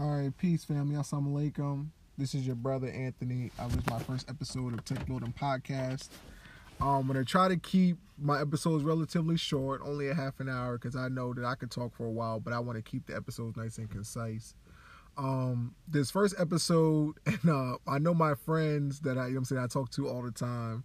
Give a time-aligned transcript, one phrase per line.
[0.00, 0.94] All right, peace, family.
[0.94, 1.88] Assalamu alaikum.
[2.16, 3.50] This is your brother Anthony.
[3.58, 6.10] I was my first episode of Tech Building Podcast.
[6.80, 10.78] Um, I'm gonna try to keep my episodes relatively short, only a half an hour,
[10.78, 13.06] because I know that I could talk for a while, but I want to keep
[13.06, 14.54] the episodes nice and concise.
[15.16, 19.44] Um, this first episode, and uh, I know my friends that I, you know I'm
[19.46, 20.84] saying, I talk to all the time,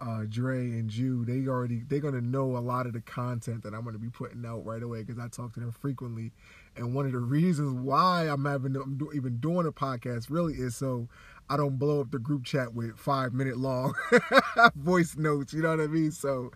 [0.00, 3.74] uh, Dre and Jew, they already they're gonna know a lot of the content that
[3.74, 6.32] I'm gonna be putting out right away because I talk to them frequently,
[6.76, 10.54] and one of the reasons why I'm having I'm do, even doing a podcast really
[10.54, 11.08] is so
[11.48, 13.94] I don't blow up the group chat with five minute long
[14.74, 15.52] voice notes.
[15.52, 16.10] You know what I mean?
[16.10, 16.50] So,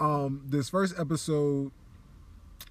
[0.00, 1.72] um, this first episode,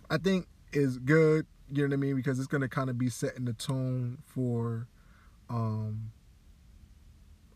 [0.09, 1.45] I think is good.
[1.71, 2.15] You know what I mean?
[2.15, 4.87] Because it's gonna kind of be setting the tone for,
[5.49, 6.11] um,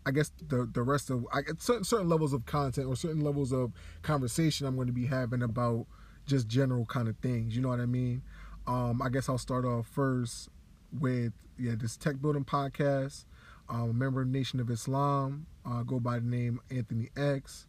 [0.06, 3.52] I guess the the rest of I certain certain levels of content or certain levels
[3.52, 5.86] of conversation I'm going to be having about
[6.26, 7.56] just general kind of things.
[7.56, 8.24] You know what I mean?
[8.68, 10.50] Um, I guess I'll start off first
[10.92, 13.26] with yeah this tech building podcast.
[13.70, 15.46] Um, a member of Nation of Islam.
[15.66, 17.68] Uh, go by the name Anthony X.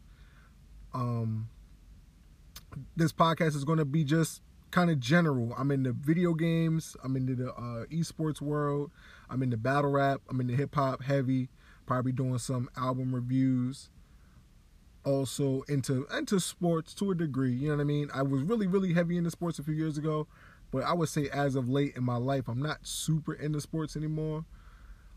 [0.93, 1.49] Um,
[2.95, 5.53] this podcast is going to be just kind of general.
[5.57, 6.97] I'm in the video games.
[7.03, 8.91] I'm into the uh, esports world.
[9.29, 10.21] I'm into battle rap.
[10.29, 11.49] I'm into hip hop heavy
[11.85, 13.89] probably doing some album reviews
[15.05, 18.09] also into into sports to a degree you know what i mean?
[18.13, 20.27] I was really really heavy into sports a few years ago
[20.71, 23.95] but i would say as of late in my life i'm not super into sports
[23.95, 24.45] anymore.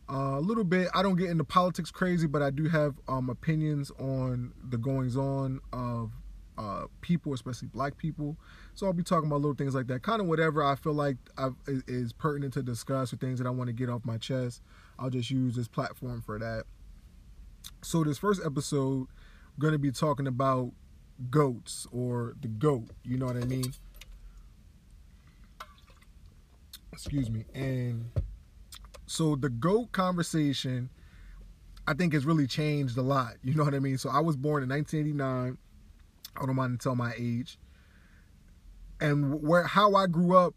[0.09, 3.29] Uh, a little bit i don't get into politics crazy but i do have um,
[3.29, 6.13] opinions on the goings on of
[6.59, 8.37] uh, people especially black people
[8.75, 11.17] so i'll be talking about little things like that kind of whatever i feel like
[11.37, 14.63] I've, is pertinent to discuss or things that i want to get off my chest
[14.99, 16.65] I'll just use this platform for that.
[17.83, 20.73] So this first episode, I'm gonna be talking about
[21.31, 22.89] goats or the goat.
[23.05, 23.73] You know what I mean?
[26.93, 27.45] Excuse me.
[27.55, 28.11] And
[29.07, 30.89] so the goat conversation,
[31.87, 33.35] I think has really changed a lot.
[33.43, 33.99] You know what I mean?
[33.99, 35.59] So I was born in 1989.
[36.41, 37.59] I don't mind to tell my age.
[39.01, 40.55] And where how I grew up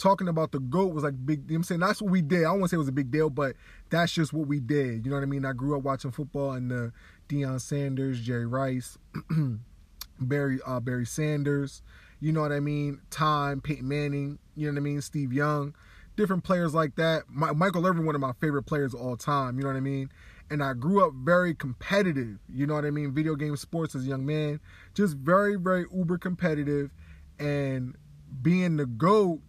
[0.00, 1.42] talking about the GOAT was like big.
[1.46, 2.44] You know I'm saying that's what we did.
[2.44, 3.54] I to say it was a big deal, but
[3.90, 5.04] that's just what we did.
[5.04, 5.44] You know what I mean?
[5.44, 6.92] I grew up watching football and the
[7.28, 8.98] Deion Sanders, Jerry Rice,
[10.20, 11.82] Barry uh, Barry Sanders.
[12.20, 13.00] You know what I mean?
[13.10, 14.38] Time, Peyton Manning.
[14.56, 15.00] You know what I mean?
[15.00, 15.74] Steve Young,
[16.16, 17.24] different players like that.
[17.28, 19.56] My, Michael Irvin, one of my favorite players of all time.
[19.56, 20.10] You know what I mean?
[20.50, 22.38] And I grew up very competitive.
[22.52, 23.12] You know what I mean?
[23.12, 24.60] Video game sports as a young man,
[24.94, 26.90] just very very uber competitive,
[27.38, 27.96] and
[28.42, 29.40] being the goat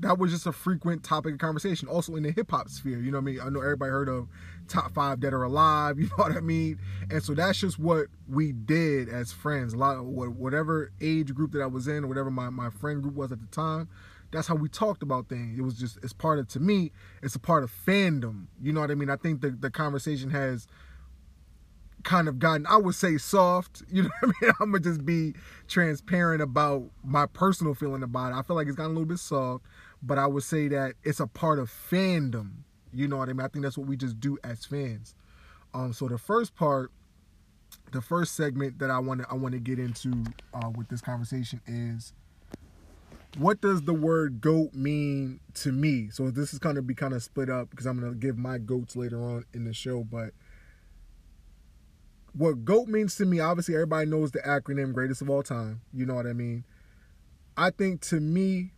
[0.00, 1.88] that was just a frequent topic of conversation.
[1.88, 3.40] Also in the hip hop sphere, you know what I mean?
[3.40, 4.28] I know everybody heard of
[4.68, 6.78] top five dead or alive, you know what I mean?
[7.10, 9.72] And so that's just what we did as friends.
[9.72, 13.02] A lot of whatever age group that I was in, or whatever my, my friend
[13.02, 13.88] group was at the time,
[14.32, 15.58] that's how we talked about things.
[15.58, 16.92] It was just it's part of to me,
[17.22, 18.46] it's a part of fandom.
[18.62, 19.10] You know what I mean?
[19.10, 20.66] I think the, the conversation has
[22.02, 23.82] kind of gotten, I would say, soft.
[23.90, 24.52] You know what I mean?
[24.60, 25.34] I'm gonna just be
[25.68, 28.36] transparent about my personal feeling about it.
[28.36, 29.64] I feel like it's gotten a little bit soft
[30.02, 32.50] but I would say that it's a part of fandom.
[32.92, 33.44] You know what I mean?
[33.44, 35.14] I think that's what we just do as fans.
[35.74, 36.92] Um, so the first part,
[37.92, 41.00] the first segment that I want to I want to get into uh, with this
[41.00, 42.12] conversation is
[43.38, 46.08] what does the word goat mean to me?
[46.10, 48.38] So this is going to be kind of split up because I'm going to give
[48.38, 50.30] my goats later on in the show, but
[52.36, 55.80] what GOAT means to me, obviously everybody knows the acronym greatest of all time.
[55.94, 56.64] You know what I mean?
[57.56, 58.72] I think to me,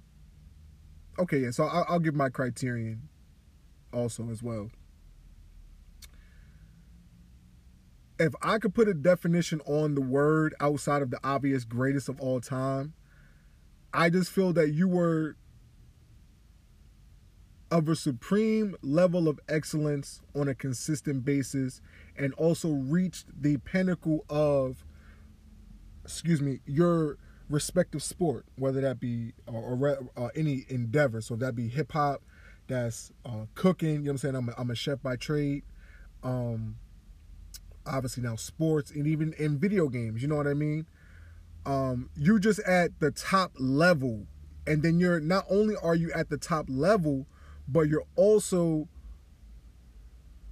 [1.18, 1.50] okay, yeah.
[1.50, 3.08] So I'll, I'll give my criterion
[3.92, 4.70] also as well.
[8.20, 12.20] If I could put a definition on the word outside of the obvious greatest of
[12.20, 12.94] all time,
[13.92, 15.36] I just feel that you were
[17.70, 21.80] of a supreme level of excellence on a consistent basis
[22.16, 24.84] and also reached the pinnacle of
[26.04, 27.18] excuse me your
[27.50, 31.20] respective sport, whether that be or, or uh, any endeavor.
[31.20, 32.22] So that be hip hop,
[32.66, 33.88] that's uh, cooking.
[33.88, 34.34] You know what I'm saying?
[34.36, 35.64] I'm a, I'm a chef by trade.
[36.22, 36.76] Um,
[37.86, 40.22] obviously now sports and even in video games.
[40.22, 40.86] You know what I mean?
[41.66, 44.26] Um, you just at the top level,
[44.66, 47.26] and then you're not only are you at the top level,
[47.66, 48.88] but you're also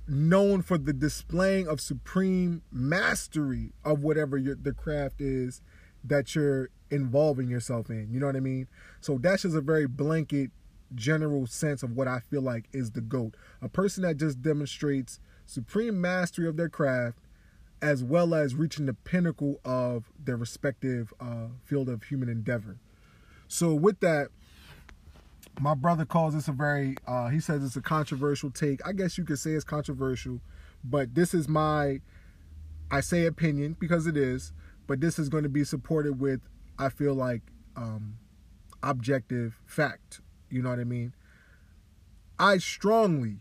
[0.08, 5.60] known for the displaying of supreme mastery of whatever your, the craft is
[6.04, 8.08] that you're involving yourself in.
[8.10, 8.68] You know what I mean?
[9.00, 10.50] So that's just a very blanket,
[10.94, 13.34] general sense of what I feel like is the GOAT.
[13.60, 17.18] A person that just demonstrates supreme mastery of their craft
[17.82, 22.78] as well as reaching the pinnacle of their respective uh, field of human endeavor.
[23.48, 24.28] So, with that,
[25.60, 28.86] my brother calls this a very uh, he says it's a controversial take.
[28.86, 30.40] I guess you could say it's controversial
[30.88, 32.00] but this is my
[32.90, 34.52] i say opinion because it is
[34.86, 36.40] but this is going to be supported with
[36.78, 37.42] i feel like
[37.76, 38.18] um,
[38.82, 40.20] objective fact.
[40.48, 41.12] You know what i mean?
[42.38, 43.38] I strongly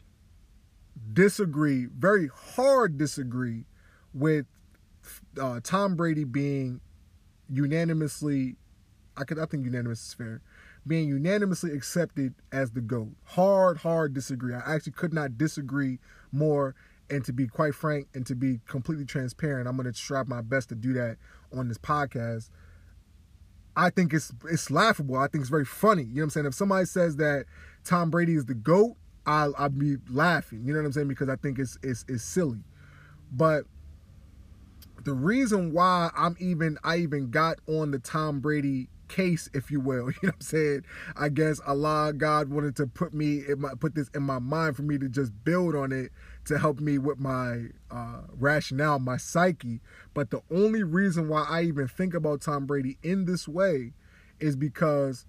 [1.14, 3.66] disagree very hard disagree
[4.16, 4.46] with
[5.40, 6.82] uh, tom brady being
[7.50, 8.56] unanimously
[9.18, 10.42] i could i think unanimous is fair
[10.88, 13.16] being unanimously accepted as the GOAT.
[13.24, 14.54] Hard, hard disagree.
[14.54, 16.00] I actually could not disagree
[16.32, 16.76] more.
[17.10, 20.42] And to be quite frank and to be completely transparent, I'm going to strive my
[20.42, 21.18] best to do that
[21.56, 22.50] on this podcast.
[23.76, 25.18] I think it's it's laughable.
[25.18, 26.04] I think it's very funny.
[26.04, 26.46] You know what I'm saying?
[26.48, 27.46] If somebody says that
[27.84, 28.96] Tom Brady is the GOAT,
[29.28, 30.64] I'll, I'll be laughing.
[30.66, 31.08] You know what I'm saying?
[31.08, 32.64] Because I think it's, it's, it's silly.
[33.32, 33.66] But
[35.06, 39.80] the reason why I'm even I even got on the Tom Brady case, if you
[39.80, 40.10] will.
[40.22, 40.86] You know what I'm saying?
[41.16, 44.82] I guess Allah, God wanted to put me my put this in my mind for
[44.82, 46.12] me to just build on it
[46.46, 49.80] to help me with my uh, rationale, my psyche.
[50.14, 53.94] But the only reason why I even think about Tom Brady in this way
[54.40, 55.26] is because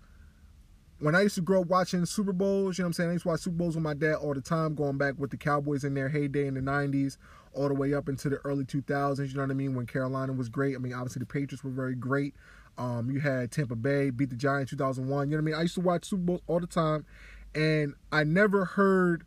[0.99, 3.11] when I used to grow up watching Super Bowls, you know what I'm saying?
[3.11, 5.31] I used to watch Super Bowls with my dad all the time, going back with
[5.31, 7.19] the Cowboys in their heyday in the 90s,
[7.56, 9.75] all the way up into the early 2000s, you know what I mean?
[9.75, 10.76] When Carolina was great.
[10.76, 12.35] I mean, obviously the Patriots were very great.
[12.79, 15.31] Um, you had Tampa Bay beat the Giants 2001.
[15.31, 15.55] You know what I mean?
[15.55, 17.06] I used to watch Super Bowls all the time,
[17.55, 19.25] and I never heard.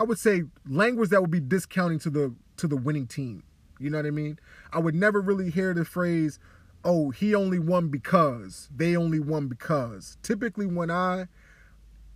[0.00, 3.44] I would say language that would be discounting to the to the winning team.
[3.78, 4.38] You know what I mean?
[4.72, 6.38] I would never really hear the phrase,
[6.84, 11.26] "Oh, he only won because they only won because." Typically, when I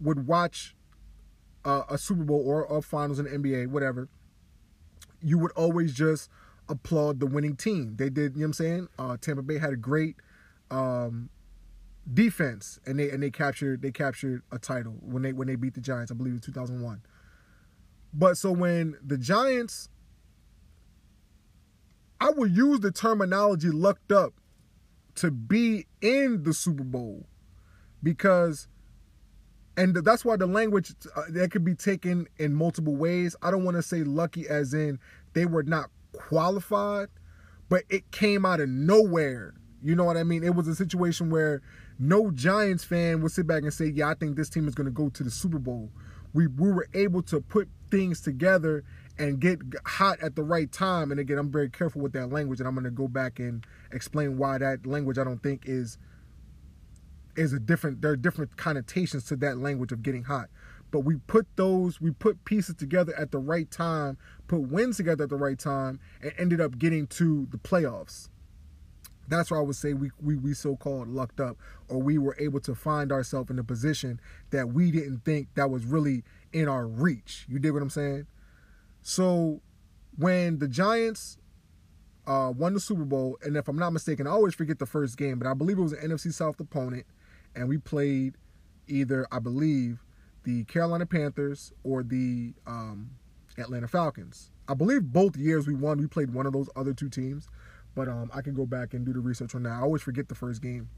[0.01, 0.76] would watch
[1.67, 4.09] a Super Bowl or a finals in the NBA, whatever,
[5.23, 6.31] you would always just
[6.69, 7.97] applaud the winning team.
[7.97, 8.89] They did, you know what I'm saying?
[8.99, 10.17] Uh, Tampa Bay had a great
[10.71, 11.31] um,
[12.13, 15.75] defense and they and they captured they captured a title when they when they beat
[15.75, 17.03] the Giants, I believe in 2001.
[18.15, 19.89] But so when the Giants
[22.21, 24.35] I would use the terminology lucked up
[25.17, 27.27] to be in the Super Bowl
[28.03, 28.69] because
[29.77, 33.37] and that's why the language uh, that could be taken in multiple ways.
[33.43, 34.99] I don't want to say lucky as in
[35.35, 37.09] they were not qualified,
[37.69, 39.55] but it came out of nowhere.
[39.83, 40.43] You know what I mean?
[40.43, 41.63] It was a situation where
[41.99, 44.87] no Giants fan would sit back and say, "Yeah, I think this team is going
[44.87, 45.91] to go to the Super Bowl."
[46.33, 48.85] We we were able to put things together
[49.19, 51.11] and get hot at the right time.
[51.11, 53.65] And again, I'm very careful with that language, and I'm going to go back and
[53.93, 55.99] explain why that language I don't think is
[57.37, 58.03] is a different.
[58.03, 60.49] There are different connotations to that language of getting hot.
[60.91, 64.17] But we put those we put pieces together at the right time
[64.47, 68.29] put wins together at the right time and ended up getting to the playoffs.
[69.29, 71.57] That's why i would say we we, we so-called lucked up
[71.89, 75.69] or we were able to find ourselves in a position that we didn't think that
[75.71, 76.23] was really
[76.53, 77.45] in our reach.
[77.49, 78.27] You dig what i'm saying?
[79.03, 79.61] So
[80.17, 81.39] when the giants
[82.27, 85.17] uh, won the super bowl and if i'm not mistaken i always forget the first
[85.17, 87.07] game but i believe it was an nfc south opponent
[87.57, 88.37] and we played
[88.87, 89.99] either i believe
[90.47, 93.11] the Carolina Panthers or the um,
[93.59, 94.53] Atlanta Falcons.
[94.69, 97.49] I believe both years we won, we played one of those other two teams,
[97.97, 99.73] but um, I can go back and do the research on that.
[99.73, 100.89] I always forget the first game.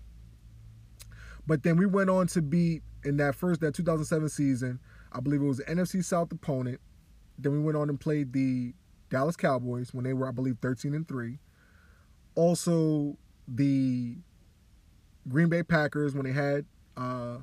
[1.47, 4.81] But then we went on to beat in that first that 2007 season.
[5.13, 6.79] I believe it was the NFC South opponent.
[7.39, 8.75] Then we went on and played the
[9.09, 11.39] Dallas Cowboys when they were, I believe, 13 and three.
[12.35, 13.17] Also,
[13.47, 14.17] the
[15.29, 16.65] Green Bay Packers when they had
[16.97, 17.39] uh,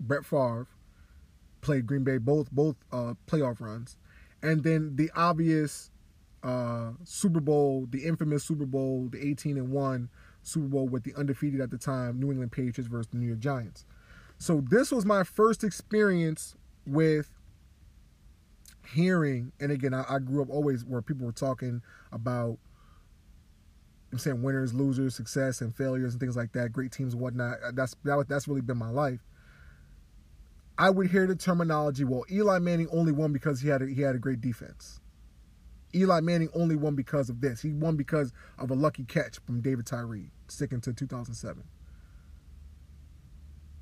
[0.00, 0.66] Brett Favre
[1.60, 3.96] played Green Bay both both uh, playoff runs,
[4.42, 5.90] and then the obvious
[6.42, 10.08] uh, Super Bowl, the infamous Super Bowl, the 18 and one
[10.42, 13.40] Super Bowl with the undefeated at the time New England Patriots versus the New York
[13.40, 13.84] Giants.
[14.38, 16.54] So this was my first experience
[16.86, 17.30] with
[18.92, 22.58] hearing, and again, I, I grew up always where people were talking about
[24.16, 26.72] I'm saying winners, losers, success, and failures, and things like that.
[26.72, 27.58] Great teams whatnot.
[27.62, 29.20] Uh, that's that, that's really been my life.
[30.78, 34.00] I would hear the terminology, well, Eli Manning only won because he had a, he
[34.00, 35.00] had a great defense.
[35.94, 37.60] Eli Manning only won because of this.
[37.60, 41.62] He won because of a lucky catch from David Tyree, sticking to 2007.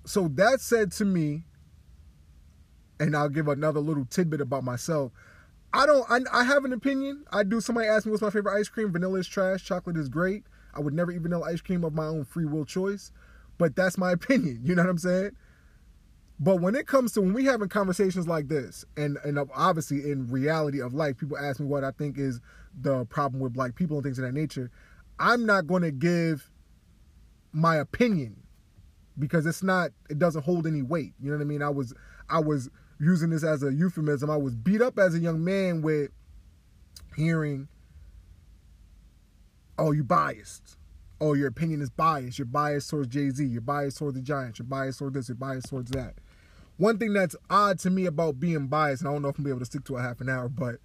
[0.04, 1.44] So that said to me,
[2.98, 5.12] and I'll give another little tidbit about myself.
[5.74, 6.08] I don't.
[6.08, 7.24] I, I have an opinion.
[7.32, 7.60] I do.
[7.60, 8.92] Somebody asked me what's my favorite ice cream.
[8.92, 9.64] Vanilla is trash.
[9.64, 10.44] Chocolate is great.
[10.72, 13.12] I would never eat vanilla ice cream of my own free will choice,
[13.58, 14.60] but that's my opinion.
[14.62, 15.32] You know what I'm saying?
[16.38, 20.28] But when it comes to when we having conversations like this, and and obviously in
[20.30, 22.40] reality of life, people ask me what I think is
[22.80, 24.70] the problem with black people and things of that nature.
[25.18, 26.50] I'm not going to give
[27.52, 28.42] my opinion
[29.18, 31.14] because it's not it doesn't hold any weight.
[31.20, 31.62] You know what I mean?
[31.62, 31.94] I was
[32.28, 34.30] I was using this as a euphemism.
[34.30, 36.10] I was beat up as a young man with
[37.16, 37.68] hearing
[39.78, 40.76] oh you biased.
[41.20, 42.38] Oh your opinion is biased.
[42.38, 45.68] You're biased towards Jay-Z, you're biased towards the Giants, you're biased towards this, you're biased
[45.68, 46.14] towards that.
[46.76, 49.44] One thing that's odd to me about being biased, and I don't know if I'm
[49.44, 50.76] be able to stick to a half an hour, but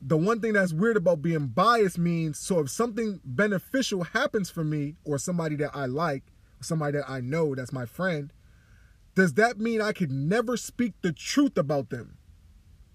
[0.00, 4.64] the one thing that's weird about being biased means so if something beneficial happens for
[4.64, 6.24] me or somebody that I like,
[6.60, 8.32] somebody that I know that's my friend,
[9.18, 12.18] does that mean I could never speak the truth about them?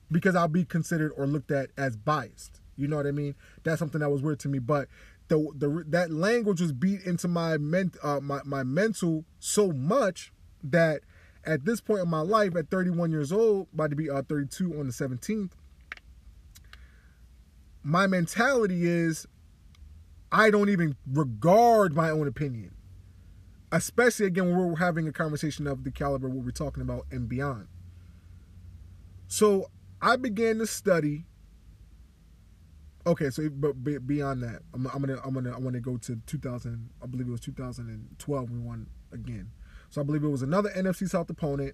[0.09, 2.61] Because I'll be considered or looked at as biased.
[2.77, 3.35] You know what I mean?
[3.63, 4.59] That's something that was weird to me.
[4.59, 4.87] But
[5.27, 10.31] the the that language was beat into my ment uh, my my mental so much
[10.63, 11.01] that
[11.43, 14.79] at this point in my life, at 31 years old, about to be uh, 32
[14.79, 15.51] on the 17th,
[17.83, 19.27] my mentality is
[20.31, 22.75] I don't even regard my own opinion.
[23.73, 27.27] Especially again when we're having a conversation of the caliber what we're talking about and
[27.27, 27.67] beyond.
[29.27, 31.25] So I began to study.
[33.07, 33.73] Okay, so but
[34.05, 36.91] beyond that, I'm, I'm gonna I'm gonna I want to go to 2000.
[37.01, 39.49] I believe it was 2012 we won again.
[39.89, 41.73] So I believe it was another NFC South opponent.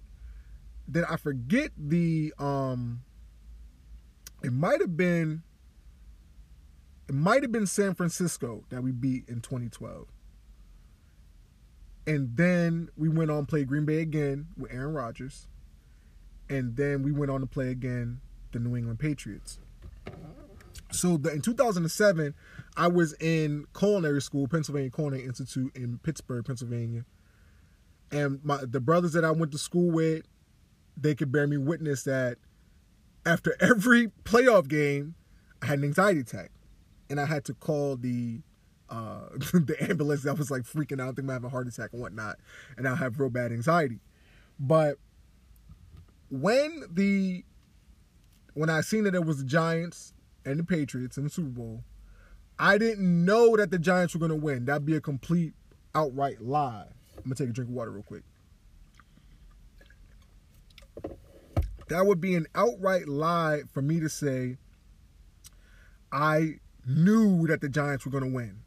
[0.88, 3.02] Then I forget the um.
[4.42, 5.42] It might have been
[7.10, 10.06] it might have been San Francisco that we beat in 2012.
[12.06, 15.48] And then we went on play Green Bay again with Aaron Rodgers.
[16.48, 18.20] And then we went on to play again
[18.52, 19.58] the New England Patriots.
[20.90, 22.34] So the, in 2007,
[22.76, 27.04] I was in culinary school, Pennsylvania Culinary Institute in Pittsburgh, Pennsylvania.
[28.10, 30.24] And my the brothers that I went to school with,
[30.96, 32.38] they could bear me witness that
[33.24, 35.14] after every playoff game,
[35.62, 36.50] I had an anxiety attack
[37.08, 38.40] and I had to call the
[38.90, 39.20] uh,
[39.52, 40.26] the ambulance.
[40.26, 42.38] I was like freaking out, I think I have a heart attack and whatnot,
[42.76, 44.00] and I have real bad anxiety.
[44.58, 44.98] But
[46.30, 47.44] when the
[48.54, 50.12] when I seen that it was the Giants
[50.44, 51.84] and the Patriots in the Super Bowl,
[52.58, 54.64] I didn't know that the Giants were to win.
[54.64, 55.54] That'd be a complete
[55.94, 56.86] outright lie.
[57.16, 58.22] I'm gonna take a drink of water real quick.
[61.88, 64.58] That would be an outright lie for me to say
[66.12, 68.58] I knew that the Giants were to win.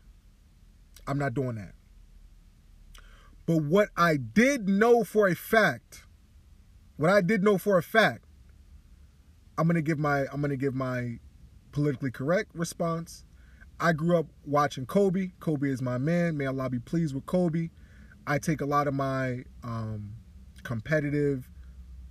[1.08, 1.74] I'm not doing that.
[3.46, 6.06] But what I did know for a fact,
[6.96, 8.26] what I did know for a fact,
[9.58, 11.20] I'm gonna give my I'm gonna give my
[11.72, 13.26] politically correct response.
[13.80, 15.32] I grew up watching Kobe.
[15.40, 16.38] Kobe is my man.
[16.38, 17.70] May Allah be pleased with Kobe.
[18.26, 20.14] I take a lot of my um,
[20.64, 21.50] competitive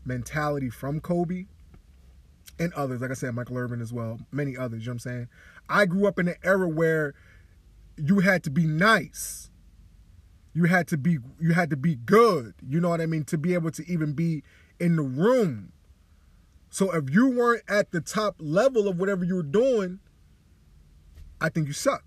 [0.04, 1.46] mentality from Kobe
[2.58, 3.00] and others.
[3.00, 4.82] Like I said, Michael Irvin as well, many others.
[4.82, 5.28] You know what I'm saying?
[5.68, 7.14] I grew up in an era where
[7.96, 9.50] you had to be nice.
[10.54, 12.54] You had to be you had to be good.
[12.66, 13.25] You know what I mean?
[13.25, 14.42] To be able to even be
[14.78, 15.72] in the room.
[16.70, 20.00] So if you weren't at the top level of whatever you were doing,
[21.40, 22.04] I think you suck.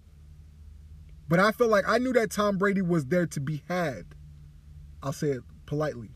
[1.28, 4.06] But I feel like I knew that Tom Brady was there to be had.
[5.02, 6.16] I'll say it politely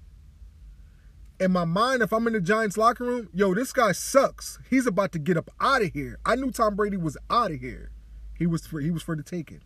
[1.40, 4.60] in my mind, if I'm in the Giants locker room, yo, this guy sucks.
[4.70, 6.20] He's about to get up out of here.
[6.26, 7.92] I knew Tom Brady was out of here.
[8.40, 9.62] He was for he was for the taking.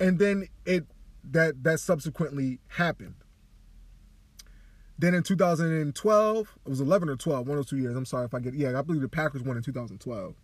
[0.00, 0.86] And then it
[1.22, 3.16] that that subsequently happened.
[4.98, 7.96] Then in 2012, it was 11 or 12, one or two years.
[7.96, 10.34] I'm sorry if I get yeah, I believe the Packers won in 2012.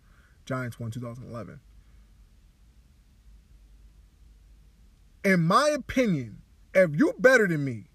[0.45, 1.59] Giants won 2011.
[5.25, 6.41] In my opinion,
[6.73, 7.85] if you're better than me,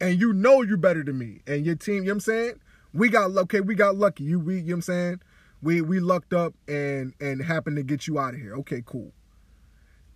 [0.00, 2.60] and you know you're better than me and your team, you know what I'm saying?
[2.92, 4.24] We got okay, we got lucky.
[4.24, 5.20] You we you know what I'm saying?
[5.62, 8.54] We we lucked up and and happened to get you out of here.
[8.56, 9.12] Okay, cool.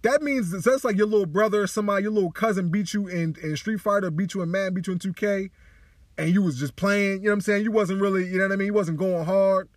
[0.03, 3.37] That means that's like your little brother or somebody, your little cousin beat you in,
[3.43, 5.51] in Street Fighter, beat you in Madden, beat you in 2K,
[6.19, 7.63] and you was just playing, you know what I'm saying?
[7.63, 8.67] You wasn't really, you know what I mean?
[8.67, 9.69] You wasn't going hard.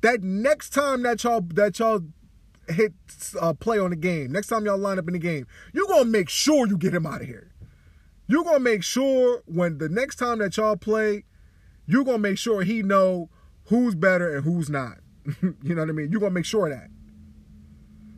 [0.00, 2.00] That next time that y'all that y'all
[2.68, 2.94] hit
[3.38, 6.06] uh, play on the game, next time y'all line up in the game, you're gonna
[6.06, 7.50] make sure you get him out of here
[8.30, 11.24] you're gonna make sure when the next time that y'all play,
[11.86, 13.28] you're gonna make sure he know
[13.70, 14.98] who's better and who's not.
[15.42, 16.10] you know what I mean?
[16.10, 16.88] You're gonna make sure of that.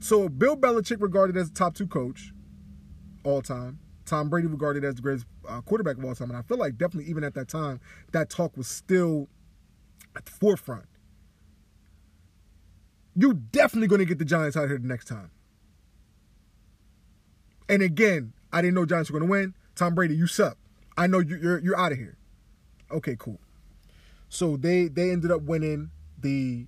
[0.01, 2.33] So Bill Belichick regarded as the top two coach
[3.23, 3.79] all time.
[4.05, 6.77] Tom Brady regarded as the greatest uh, quarterback of all time, and I feel like
[6.77, 7.81] definitely even at that time,
[8.13, 9.29] that talk was still
[10.17, 10.87] at the forefront.
[13.15, 15.31] You're definitely going to get the Giants out here the next time.
[17.69, 19.55] And again, I didn't know Giants were going to win.
[19.77, 20.57] Tom Brady, you suck.
[20.97, 22.17] I know you, you're you're out of here.
[22.91, 23.39] Okay, cool.
[24.33, 26.67] So they they ended up winning the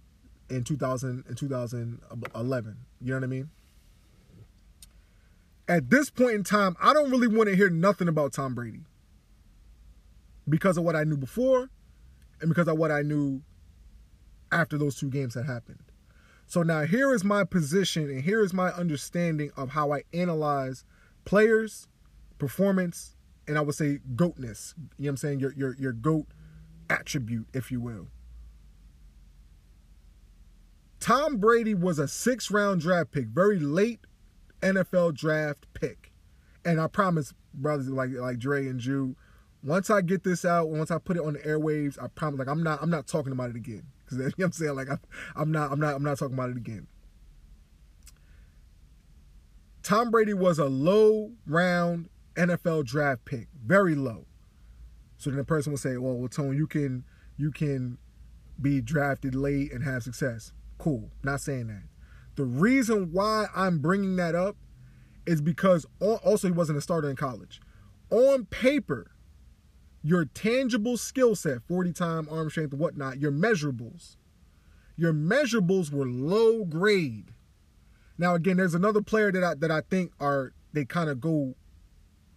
[0.50, 2.76] in 2000 in 2011.
[3.00, 3.48] You know what I mean?
[5.68, 8.82] at this point in time, I don't really want to hear nothing about Tom Brady
[10.48, 11.70] because of what I knew before
[12.40, 13.40] and because of what I knew
[14.52, 15.82] after those two games had happened.
[16.46, 20.84] So now here is my position and here is my understanding of how I analyze
[21.24, 21.88] players,
[22.38, 23.16] performance,
[23.48, 24.74] and I would say goatness.
[24.76, 25.40] You know what I'm saying?
[25.40, 26.26] Your your your goat
[26.90, 28.08] attribute, if you will.
[31.00, 34.00] Tom Brady was a six round draft pick, very late
[34.62, 36.12] NFL draft pick.
[36.64, 39.14] And I promise, brothers like like Dre and Jew,
[39.62, 42.48] once I get this out, once I put it on the airwaves, I promise like
[42.48, 43.82] I'm not I'm not talking about it again.
[44.04, 44.76] Because you know what I'm saying?
[44.76, 44.96] Like I,
[45.36, 46.86] I'm not I'm not I'm not talking about it again.
[49.82, 54.24] Tom Brady was a low round NFL draft pick, very low.
[55.24, 57.02] So then the person will say, "Well, well, Tone, you can
[57.38, 57.96] you can
[58.60, 61.84] be drafted late and have success." Cool, not saying that.
[62.34, 64.58] The reason why I'm bringing that up
[65.24, 67.62] is because also he wasn't a starter in college.
[68.10, 69.12] On paper,
[70.02, 74.16] your tangible skill set, 40 time arm strength whatnot, your measurables,
[74.94, 77.32] your measurables were low grade.
[78.18, 81.54] Now again, there's another player that I that I think are they kind of go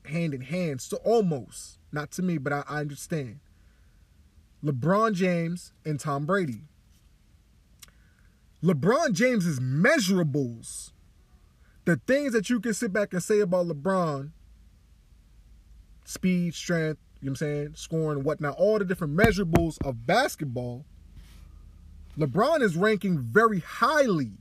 [0.06, 3.40] hand in hand, so almost not to me, but I, I understand.
[4.64, 6.64] LeBron James and Tom Brady.
[8.64, 10.92] LeBron James's measurables,
[11.86, 14.32] the things that you can sit back and say about LeBron,
[16.06, 20.86] speed, strength, you know what I'm saying, scoring, whatnot, all the different measurables of basketball,
[22.18, 24.32] LeBron is ranking very highly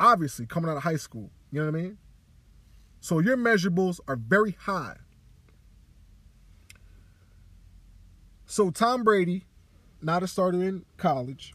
[0.00, 1.30] obviously coming out of high school.
[1.52, 1.98] You know what I mean?
[3.00, 4.96] So your measurables are very high.
[8.50, 9.46] So Tom Brady,
[10.02, 11.54] not a starter in college,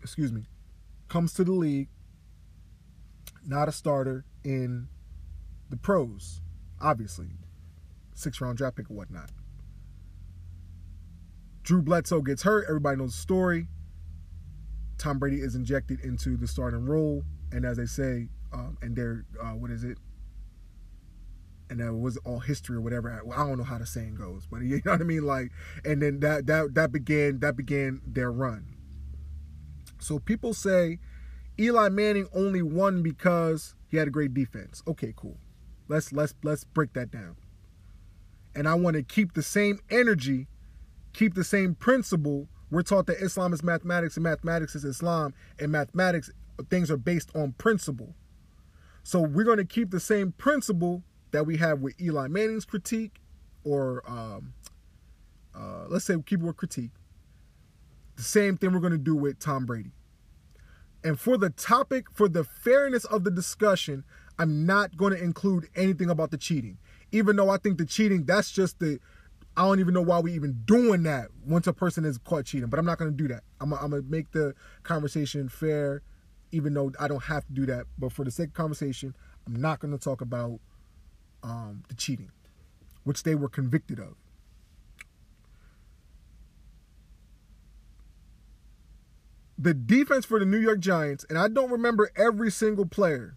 [0.00, 0.44] excuse me,
[1.08, 1.88] comes to the league,
[3.44, 4.86] not a starter in
[5.68, 6.42] the pros,
[6.80, 7.26] obviously.
[8.14, 9.32] Six round draft pick or whatnot.
[11.64, 12.66] Drew Bledsoe gets hurt.
[12.68, 13.66] Everybody knows the story.
[14.96, 19.24] Tom Brady is injected into the starting role, and as they say, um, and they're
[19.42, 19.98] uh, what is it?
[21.70, 23.22] And that was all history or whatever.
[23.34, 25.24] I don't know how the saying goes, but you know what I mean.
[25.24, 25.50] Like,
[25.84, 28.76] and then that that that began that began their run.
[29.98, 30.98] So people say
[31.58, 34.82] Eli Manning only won because he had a great defense.
[34.86, 35.38] Okay, cool.
[35.88, 37.36] Let's let's let's break that down.
[38.54, 40.46] And I want to keep the same energy,
[41.12, 45.70] keep the same principle we're taught that Islam is mathematics and mathematics is Islam, and
[45.70, 46.28] mathematics
[46.70, 48.14] things are based on principle.
[49.04, 53.20] So we're going to keep the same principle that we have with Eli Manning's critique,
[53.64, 54.54] or um,
[55.52, 56.92] uh, let's say it critique.
[58.14, 59.90] The same thing we're going to do with Tom Brady.
[61.02, 64.04] And for the topic, for the fairness of the discussion,
[64.38, 66.78] I'm not going to include anything about the cheating.
[67.10, 69.00] Even though I think the cheating, that's just the
[69.56, 72.68] I don't even know why we even doing that once a person is caught cheating.
[72.68, 73.42] But I'm not going to do that.
[73.60, 76.02] I'm, I'm going to make the conversation fair,
[76.52, 77.86] even though I don't have to do that.
[77.98, 79.16] But for the sake of conversation,
[79.48, 80.60] I'm not going to talk about
[81.44, 82.32] um, the cheating,
[83.04, 84.16] which they were convicted of.
[89.56, 93.36] The defense for the New York Giants, and I don't remember every single player.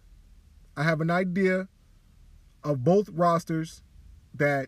[0.75, 1.67] I have an idea
[2.63, 3.83] of both rosters
[4.33, 4.67] that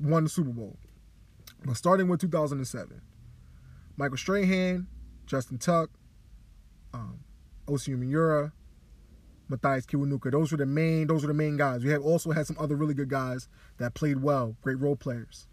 [0.00, 0.78] won the Super Bowl.
[1.64, 3.02] But starting with 2007,
[3.96, 4.86] Michael Strahan,
[5.26, 5.90] Justin Tuck,
[6.94, 7.18] um,
[7.66, 8.52] Osi Umenyiora,
[9.48, 10.30] Mathias Kiwanuka.
[10.30, 11.06] Those were the main.
[11.06, 11.84] Those were the main guys.
[11.84, 15.46] We have also had some other really good guys that played well, great role players.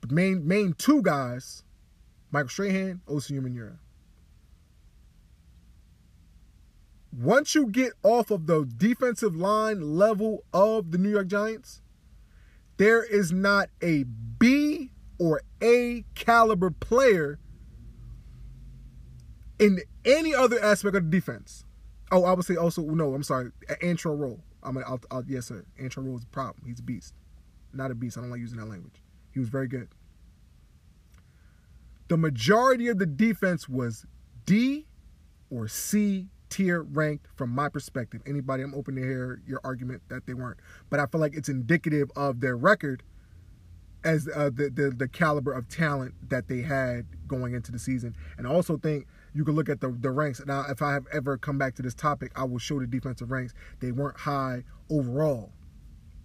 [0.00, 1.64] But main main two guys,
[2.30, 3.78] Michael Strahan, Osi Umenyiora.
[7.12, 11.80] Once you get off of the defensive line level of the New York Giants,
[12.76, 17.38] there is not a B or A caliber player
[19.58, 21.64] in any other aspect of the defense.
[22.10, 23.14] Oh, I would say also no.
[23.14, 23.50] I'm sorry,
[23.82, 24.40] Antrel Rolle.
[24.62, 25.64] I'm mean, I'll, I'll, yes sir.
[25.80, 26.66] Antrel Rolle is a problem.
[26.66, 27.14] He's a beast,
[27.72, 28.18] not a beast.
[28.18, 29.02] I don't like using that language.
[29.32, 29.88] He was very good.
[32.08, 34.06] The majority of the defense was
[34.46, 34.86] D
[35.50, 38.22] or C tier ranked from my perspective.
[38.26, 41.50] Anybody, I'm open to hear your argument that they weren't, but I feel like it's
[41.50, 43.02] indicative of their record
[44.04, 48.16] as uh, the, the the caliber of talent that they had going into the season.
[48.36, 50.40] And I also think you can look at the the ranks.
[50.46, 53.30] Now, if I have ever come back to this topic, I will show the defensive
[53.30, 53.54] ranks.
[53.80, 55.52] They weren't high overall.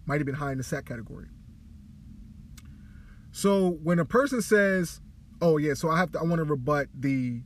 [0.06, 1.28] Might have been high in the sack category.
[3.32, 5.02] So when a person says,
[5.42, 7.42] "Oh yeah," so I have to, I want to rebut the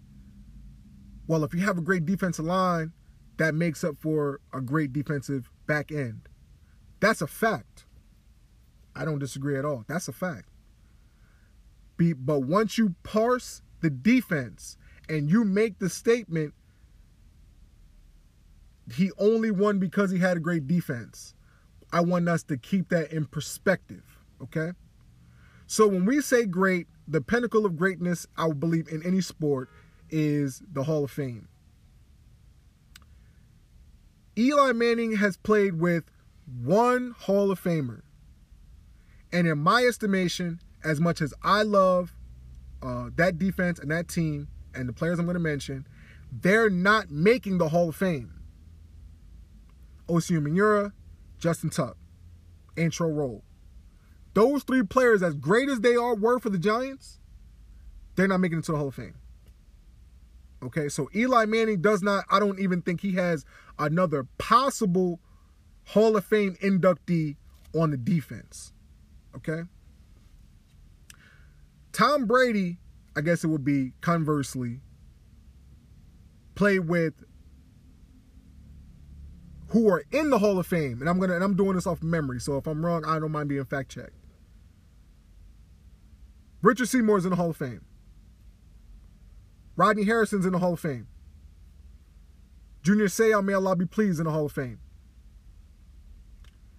[1.27, 2.93] well, if you have a great defensive line,
[3.37, 6.29] that makes up for a great defensive back end.
[6.99, 7.85] That's a fact.
[8.95, 9.83] I don't disagree at all.
[9.87, 10.49] That's a fact.
[11.97, 14.77] Be, but once you parse the defense
[15.09, 16.53] and you make the statement,
[18.93, 21.33] he only won because he had a great defense.
[21.91, 24.03] I want us to keep that in perspective,
[24.41, 24.71] okay?
[25.67, 29.69] So when we say great, the pinnacle of greatness, I believe in any sport,
[30.09, 31.47] is the Hall of Fame.
[34.37, 36.03] Eli Manning has played with
[36.63, 38.01] one Hall of Famer.
[39.31, 42.15] And in my estimation, as much as I love
[42.81, 45.87] uh, that defense and that team and the players I'm going to mention,
[46.31, 48.33] they're not making the Hall of Fame.
[50.07, 50.93] Osi Umenyiora,
[51.39, 51.97] Justin Tuck,
[52.75, 53.43] Antrel Rolle.
[54.33, 57.19] Those three players, as great as they are were for the Giants,
[58.15, 59.15] they're not making it to the Hall of Fame.
[60.63, 63.45] Okay, so Eli Manning does not, I don't even think he has
[63.77, 65.19] another possible
[65.85, 67.35] Hall of Fame inductee
[67.73, 68.73] on the defense.
[69.35, 69.61] Okay?
[71.91, 72.77] Tom Brady,
[73.17, 74.79] I guess it would be conversely,
[76.53, 77.23] played with
[79.69, 80.99] who are in the Hall of Fame.
[80.99, 83.31] And I'm gonna and I'm doing this off memory, so if I'm wrong, I don't
[83.31, 84.13] mind being fact checked.
[86.61, 87.81] Richard Seymour's in the Hall of Fame.
[89.75, 91.07] Rodney Harrison's in the Hall of Fame.
[92.83, 94.79] Junior Seau, may Allah be pleased, in the Hall of Fame.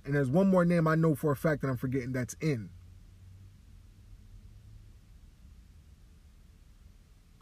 [0.04, 2.70] And there's one more name I know for a fact that I'm forgetting that's in.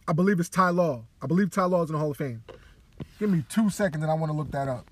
[0.09, 1.05] I believe it's Ty Law.
[1.21, 2.45] I believe Ty Law is in the Hall of Fame.
[3.19, 4.87] Give me two seconds and I want to look that up.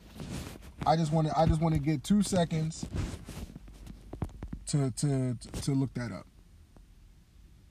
[0.87, 2.87] I just want to I just want to get two seconds
[4.67, 6.27] to to to look that up.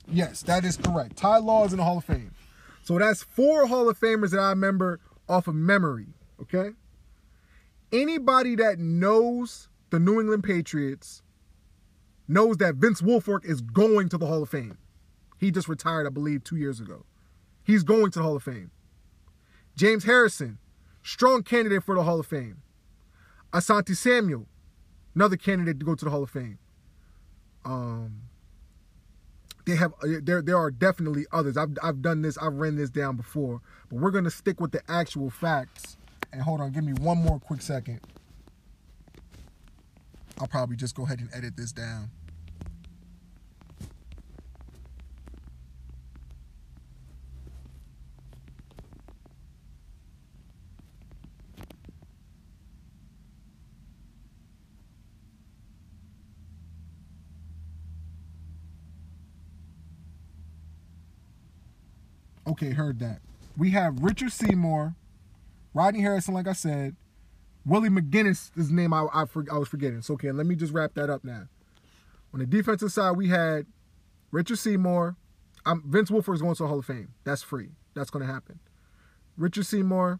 [0.07, 1.17] Yes, that is correct.
[1.17, 2.31] Ty Law is in the Hall of Fame.
[2.83, 6.07] So that's four Hall of Famers that I remember off of memory.
[6.41, 6.71] Okay.
[7.91, 11.21] Anybody that knows the New England Patriots
[12.27, 14.77] knows that Vince Wilfork is going to the Hall of Fame.
[15.39, 17.05] He just retired, I believe, two years ago.
[17.63, 18.71] He's going to the Hall of Fame.
[19.75, 20.59] James Harrison,
[21.01, 22.61] strong candidate for the Hall of Fame.
[23.51, 24.47] Asante Samuel,
[25.15, 26.59] another candidate to go to the Hall of Fame.
[27.65, 28.23] Um,
[29.65, 31.55] they have uh, there there are definitely others.
[31.55, 32.37] I've I've done this.
[32.37, 35.97] I've ran this down before, but we're gonna stick with the actual facts.
[36.33, 38.01] And hold on, give me one more quick second.
[40.39, 42.09] I'll probably just go ahead and edit this down.
[62.47, 63.19] Okay, heard that.
[63.57, 64.95] We have Richard Seymour,
[65.73, 66.95] Rodney Harrison, like I said.
[67.65, 70.01] Willie McGinest is the name I, I, I was forgetting.
[70.01, 71.47] So, okay, let me just wrap that up now.
[72.33, 73.65] On the defensive side, we had
[74.31, 75.15] Richard Seymour.
[75.65, 77.13] Um, Vince Wilfork is going to the Hall of Fame.
[77.23, 77.69] That's free.
[77.93, 78.59] That's going to happen.
[79.37, 80.19] Richard Seymour.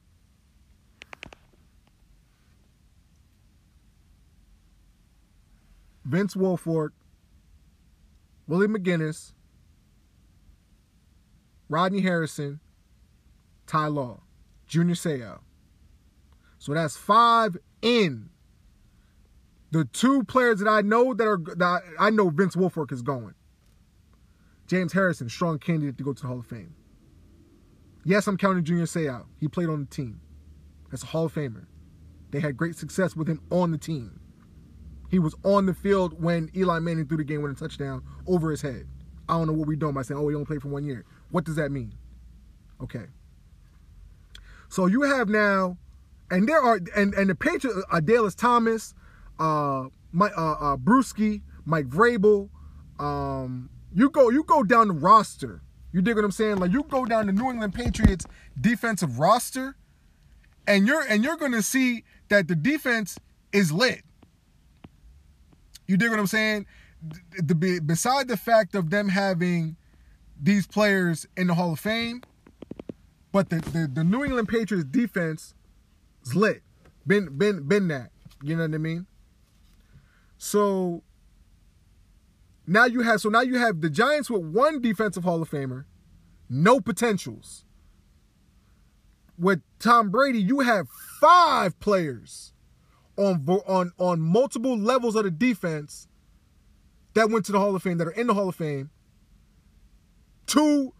[6.05, 6.89] Vince Wilfork.
[8.47, 9.33] Willie McGinest.
[11.73, 12.59] Rodney Harrison,
[13.65, 14.21] Ty Law,
[14.67, 15.39] Junior Seau.
[16.59, 18.29] So that's five in.
[19.71, 23.33] The two players that I know that are that I know Vince Wilfork is going.
[24.67, 26.75] James Harrison, strong candidate to go to the Hall of Fame.
[28.05, 29.25] Yes, I'm counting Junior Seau.
[29.39, 30.21] He played on the team.
[30.91, 31.65] That's a Hall of Famer.
[32.29, 34.19] They had great success with him on the team.
[35.09, 38.61] He was on the field when Eli Manning threw the game winning touchdown over his
[38.61, 38.87] head.
[39.27, 41.05] I don't know what we're doing by saying, oh, he only played for one year.
[41.33, 41.95] What does that mean?
[42.79, 43.05] Okay.
[44.69, 45.79] So you have now,
[46.29, 48.93] and there are, and and the Patriots, uh, Adalius Thomas,
[49.39, 52.49] uh, my, uh, uh, Bruschi, Mike Vrabel,
[52.99, 55.63] um, you go, you go down the roster.
[55.91, 56.57] You dig what I'm saying?
[56.57, 58.27] Like you go down the New England Patriots
[58.61, 59.75] defensive roster,
[60.67, 63.17] and you're and you're gonna see that the defense
[63.51, 64.03] is lit.
[65.87, 66.67] You dig what I'm saying?
[67.39, 69.77] The, the, beside the fact of them having
[70.43, 72.21] these players in the Hall of Fame,
[73.31, 75.55] but the, the, the New England Patriots defense
[76.25, 76.61] is lit.
[77.07, 78.11] Been been been that.
[78.43, 79.07] You know what I mean?
[80.37, 81.01] So
[82.67, 85.85] now you have so now you have the Giants with one defensive Hall of Famer,
[86.49, 87.65] no potentials.
[89.37, 90.87] With Tom Brady, you have
[91.19, 92.53] five players
[93.17, 96.07] on on on multiple levels of the defense
[97.13, 98.89] that went to the Hall of Fame that are in the Hall of Fame
[100.45, 100.93] two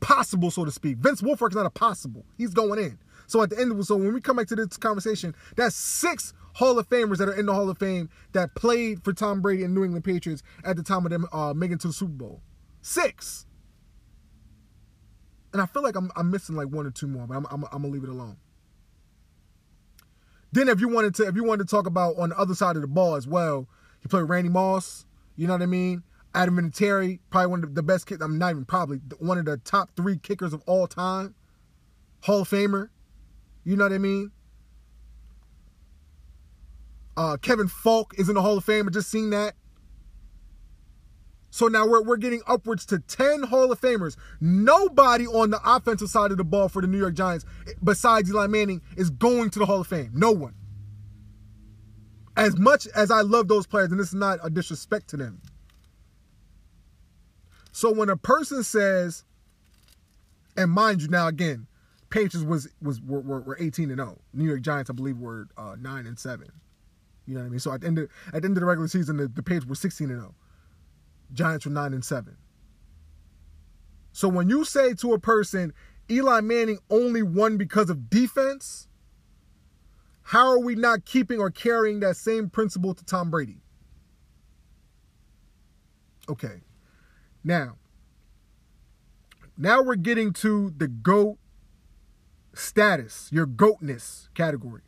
[0.00, 0.98] possible, so to speak.
[0.98, 2.24] Vince Wilfork is not a possible.
[2.36, 2.98] He's going in.
[3.26, 6.34] So at the end, of, so when we come back to this conversation, that's six
[6.54, 9.64] Hall of Famers that are in the Hall of Fame that played for Tom Brady
[9.64, 12.42] and New England Patriots at the time of them uh, making to the Super Bowl.
[12.82, 13.46] Six.
[15.52, 17.64] And I feel like I'm, I'm missing like one or two more, but I'm, I'm,
[17.64, 18.36] I'm gonna leave it alone.
[20.52, 22.76] Then if you wanted to if you wanted to talk about on the other side
[22.76, 23.68] of the ball as well,
[24.02, 25.06] you play Randy Moss.
[25.36, 26.04] You know what I mean?
[26.34, 28.24] Adam Vinatieri, probably one of the best kickers.
[28.24, 31.34] I'm not even probably one of the top three kickers of all time.
[32.22, 32.88] Hall of Famer.
[33.64, 34.32] You know what I mean?
[37.16, 38.88] Uh, Kevin Faulk is in the Hall of Fame.
[38.88, 39.54] I just seen that.
[41.50, 44.16] So now we're, we're getting upwards to 10 Hall of Famers.
[44.40, 47.46] Nobody on the offensive side of the ball for the New York Giants,
[47.82, 50.10] besides Eli Manning, is going to the Hall of Fame.
[50.14, 50.54] No one.
[52.36, 55.40] As much as I love those players, and this is not a disrespect to them.
[57.74, 59.24] So when a person says,
[60.56, 61.66] and mind you, now again,
[62.08, 64.20] Patriots was was were, were 18 and 0.
[64.32, 66.46] New York Giants, I believe, were uh, 9 and 7.
[67.26, 67.58] You know what I mean?
[67.58, 69.66] So at the end of, at the end of the regular season, the, the Patriots
[69.66, 70.34] were 16 and 0.
[71.32, 72.36] Giants were 9 and 7.
[74.12, 75.74] So when you say to a person,
[76.08, 78.86] Eli Manning only won because of defense,
[80.22, 83.58] how are we not keeping or carrying that same principle to Tom Brady?
[86.28, 86.60] Okay.
[87.44, 87.76] Now,
[89.56, 91.36] now we're getting to the GOAT
[92.54, 94.82] status, your GOATness category.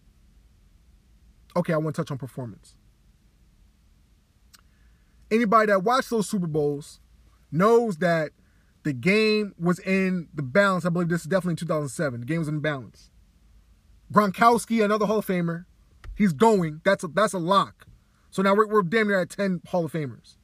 [1.54, 2.76] Okay, I want to touch on performance.
[5.30, 7.00] Anybody that watched those Super Bowls
[7.52, 8.30] knows that
[8.84, 10.84] the game was in the balance.
[10.84, 12.20] I believe this is definitely 2007.
[12.20, 13.10] The game was in balance.
[14.12, 15.64] Gronkowski, another Hall of Famer,
[16.14, 16.80] he's going.
[16.84, 17.86] That's a, that's a lock.
[18.30, 20.36] So now we're, we're damn near at 10 Hall of Famers.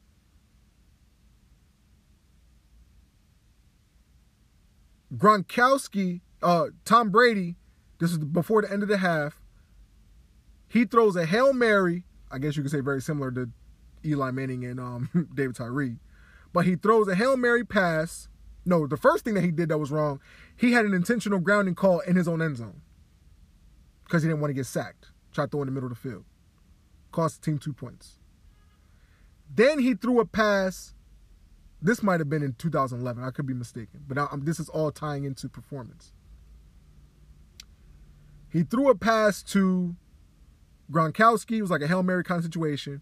[5.15, 7.55] Gronkowski, uh, Tom Brady,
[7.99, 9.41] this is before the end of the half.
[10.67, 13.49] He throws a Hail Mary, I guess you could say very similar to
[14.03, 15.97] Eli Manning and um, David Tyree.
[16.51, 18.27] But he throws a Hail Mary pass.
[18.65, 20.19] No, the first thing that he did that was wrong,
[20.55, 22.81] he had an intentional grounding call in his own end zone
[24.03, 25.07] because he didn't want to get sacked.
[25.31, 26.25] Tried throwing in the middle of the field.
[27.11, 28.19] Cost the team two points.
[29.53, 30.93] Then he threw a pass.
[31.83, 33.21] This might have been in 2011.
[33.21, 34.05] I could be mistaken.
[34.07, 36.13] But I, this is all tying into performance.
[38.49, 39.95] He threw a pass to
[40.89, 41.57] Gronkowski.
[41.57, 43.01] It was like a Hail Mary kind of situation.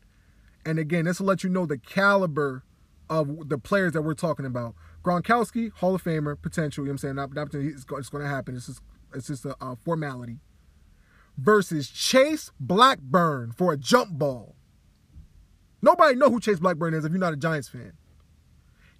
[0.65, 2.63] And again, this will let you know the caliber
[3.07, 4.73] of the players that we're talking about.
[5.03, 6.83] Gronkowski, Hall of Famer, potential.
[6.83, 7.15] You know what I'm saying?
[7.15, 8.55] Not, not it's, going to happen.
[8.55, 8.81] It's just,
[9.13, 10.39] it's just a, a formality.
[11.37, 14.55] Versus Chase Blackburn for a jump ball.
[15.83, 17.93] Nobody know who Chase Blackburn is if you're not a Giants fan.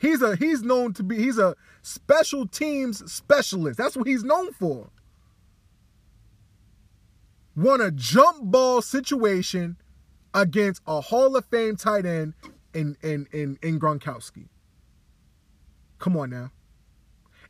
[0.01, 3.77] He's a he's known to be he's a special teams specialist.
[3.77, 4.89] That's what he's known for.
[7.55, 9.77] Won a jump ball situation
[10.33, 12.33] against a Hall of Fame tight end
[12.73, 14.47] in in in, in Gronkowski.
[15.99, 16.51] Come on now.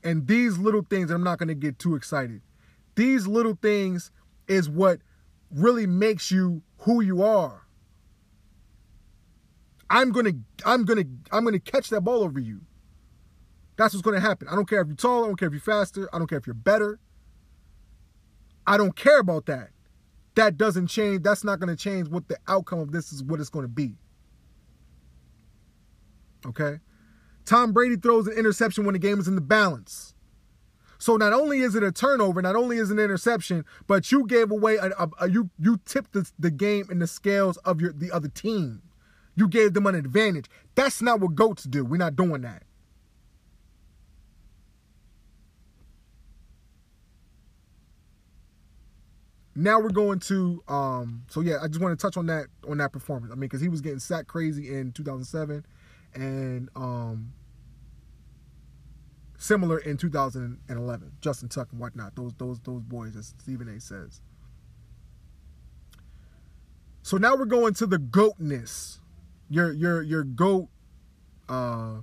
[0.04, 2.42] And these little things, I'm not going to get too excited.
[2.96, 4.12] These little things
[4.50, 5.00] is what
[5.50, 7.62] really makes you who you are.
[9.92, 10.32] I'm gonna,
[10.66, 12.62] I'm gonna, I'm gonna catch that ball over you.
[13.78, 14.48] That's what's gonna happen.
[14.48, 16.40] I don't care if you're taller, I don't care if you're faster, I don't care
[16.40, 17.00] if you're better.
[18.66, 19.70] I don't care about that
[20.36, 21.24] that doesn't change.
[21.24, 23.96] That's not to change what the outcome of this is, what it's to be.
[26.46, 26.80] Okay?
[27.46, 30.14] Tom Brady throws an interception when the game is in the balance.
[30.98, 34.26] So not only is it a turnover, not only is it an interception, but you
[34.28, 37.82] gave away a, a, a you you tipped the, the game in the scales of
[37.82, 38.84] your the other team.
[39.36, 40.46] You gave them an advantage.
[40.76, 41.86] That's not what goats do.
[41.86, 42.64] We're not doing that.
[49.56, 52.78] now we're going to um so yeah i just want to touch on that on
[52.78, 55.66] that performance i mean because he was getting sacked crazy in 2007
[56.14, 57.34] and um
[59.38, 64.22] similar in 2011 justin tuck and whatnot those those those boys as stephen a says
[67.04, 69.01] so now we're going to the goatness
[69.52, 70.70] your your your goat
[71.50, 71.98] uh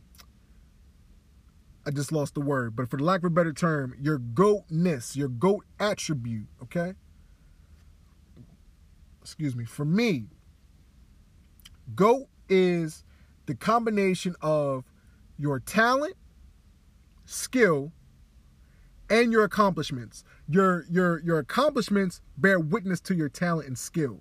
[1.86, 5.16] I just lost the word, but for the lack of a better term, your goatness,
[5.16, 6.92] your goat attribute, okay?
[9.28, 10.24] excuse me, for me,
[11.94, 13.04] GOAT is
[13.44, 14.84] the combination of
[15.38, 16.14] your talent,
[17.26, 17.92] skill,
[19.10, 20.24] and your accomplishments.
[20.48, 24.20] Your your your accomplishments bear witness to your talent and skill.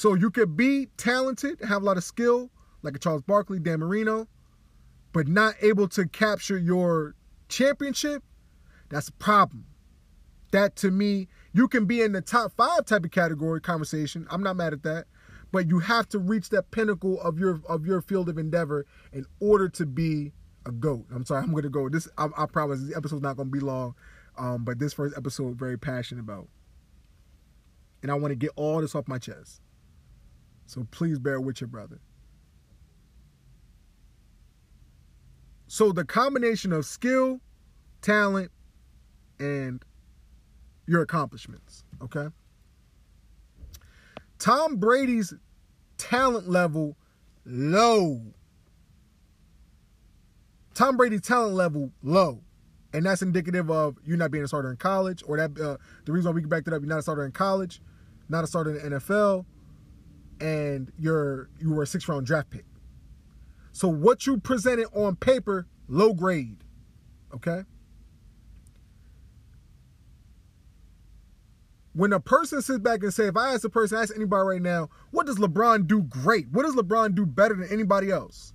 [0.00, 3.80] So you could be talented, have a lot of skill, like a Charles Barkley, Dan
[3.80, 4.28] Marino,
[5.12, 7.16] but not able to capture your
[7.50, 8.22] championship,
[8.88, 9.66] that's a problem.
[10.52, 14.26] that to me, you can be in the top five type of category conversation.
[14.30, 15.04] I'm not mad at that.
[15.52, 19.26] But you have to reach that pinnacle of your of your field of endeavor in
[19.38, 20.32] order to be
[20.64, 21.04] a goat.
[21.14, 21.90] I'm sorry, I'm gonna go.
[21.90, 23.94] This I, I promise this episode's not gonna be long.
[24.38, 26.48] Um, but this first episode very passionate about.
[28.02, 29.60] And I want to get all this off my chest.
[30.70, 31.98] So please bear with your brother.
[35.66, 37.40] So the combination of skill,
[38.02, 38.52] talent,
[39.40, 39.84] and
[40.86, 42.28] your accomplishments, okay?
[44.38, 45.34] Tom Brady's
[45.98, 46.96] talent level
[47.44, 48.20] low.
[50.74, 52.42] Tom Brady's talent level low.
[52.92, 56.12] And that's indicative of you not being a starter in college, or that uh, the
[56.12, 57.82] reason why we backed it up, you're not a starter in college,
[58.28, 59.46] not a starter in the NFL,
[60.40, 62.64] and you're you were a six round draft pick.
[63.72, 66.64] So what you presented on paper, low grade.
[67.34, 67.62] Okay?
[71.92, 74.62] When a person sits back and say, if I ask a person, ask anybody right
[74.62, 76.48] now, what does LeBron do great?
[76.50, 78.52] What does LeBron do better than anybody else?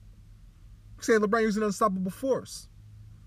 [1.01, 2.69] Say LeBron is an unstoppable force.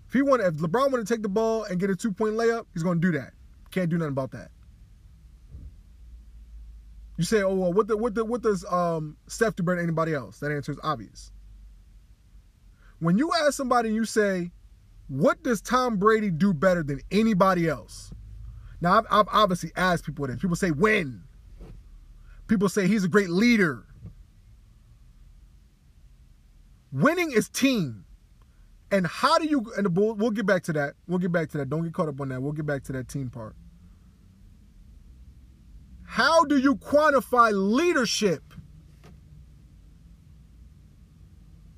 [0.06, 2.34] If he want, if LeBron want to take the ball and get a two point
[2.34, 3.34] layup, he's going to do that.
[3.70, 4.50] Can't do nothing about that.
[7.18, 9.86] You say, oh well, what the, what the, what does um, Steph do better than
[9.86, 10.38] anybody else?
[10.38, 11.32] That answer is obvious.
[13.00, 14.52] When you ask somebody you say,
[15.08, 18.12] what does Tom Brady do better than anybody else?
[18.80, 20.40] Now, I've, I've obviously asked people this.
[20.40, 21.22] People say, win.
[22.46, 23.84] People say he's a great leader.
[26.92, 28.04] Winning is team.
[28.92, 30.94] And how do you, and we'll, we'll get back to that.
[31.08, 31.68] We'll get back to that.
[31.68, 32.40] Don't get caught up on that.
[32.40, 33.56] We'll get back to that team part.
[36.08, 38.42] How do you quantify leadership?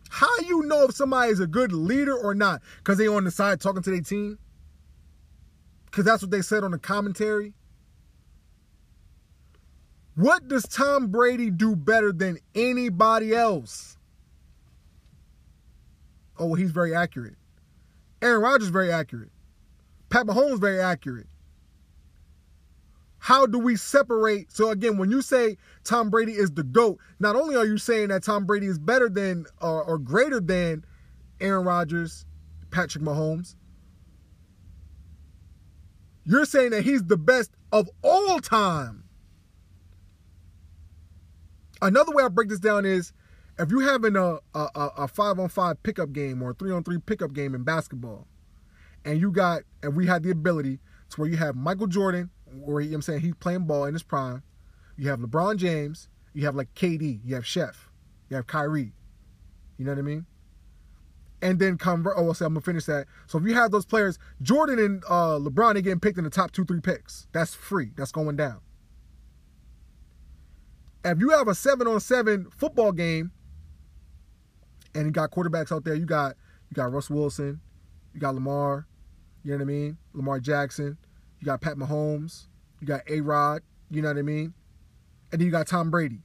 [0.09, 2.63] How do you know if somebody is a good leader or not?
[2.79, 4.39] Because they on the side talking to their team?
[5.87, 7.55] Because that's what they said on the commentary?
[10.15, 13.99] What does Tom Brady do better than anybody else?
[16.39, 17.35] Oh, he's very accurate.
[18.23, 19.33] Aaron Rodgers very accurate.
[20.09, 21.27] Pat Mahomes very accurate.
[23.21, 24.51] How do we separate?
[24.51, 28.09] So again, when you say Tom Brady is the GOAT, not only are you saying
[28.09, 30.85] that Tom Brady is better than or, or greater than
[31.39, 32.25] Aaron Rodgers,
[32.71, 33.57] Patrick Mahomes,
[36.25, 39.05] you're saying that he's the best of all time.
[41.83, 43.13] Another way I break this down is
[43.59, 46.85] if you're having a, a, a five on five pickup game or a three on
[46.85, 48.27] three pickup game in basketball,
[49.05, 50.79] and you got, and we had the ability
[51.11, 54.03] to where you have Michael Jordan, where he, I'm saying he's playing ball in his
[54.03, 54.43] prime,
[54.97, 57.91] you have LeBron James, you have like KD, you have Chef,
[58.29, 58.93] you have Kyrie,
[59.79, 60.27] you know what I mean?
[61.43, 62.15] And then convert.
[62.19, 63.07] Oh, I'm gonna finish that.
[63.27, 66.31] So if you have those players, Jordan and uh, LeBron, they getting picked in the
[66.31, 67.29] top two, three picks.
[67.33, 67.93] That's free.
[67.97, 68.61] That's going down.
[71.03, 73.33] If you have a seven on seven football game
[74.95, 75.95] and you got quarterbacks out there.
[75.95, 76.37] You got
[76.71, 77.61] you got Russ Wilson,
[78.15, 78.87] you got Lamar,
[79.43, 79.99] you know what I mean?
[80.13, 80.99] Lamar Jackson,
[81.41, 82.47] you got Pat Mahomes,
[82.81, 84.55] you got A Rod, you know what I mean?
[85.33, 86.23] And then you got Tom Brady.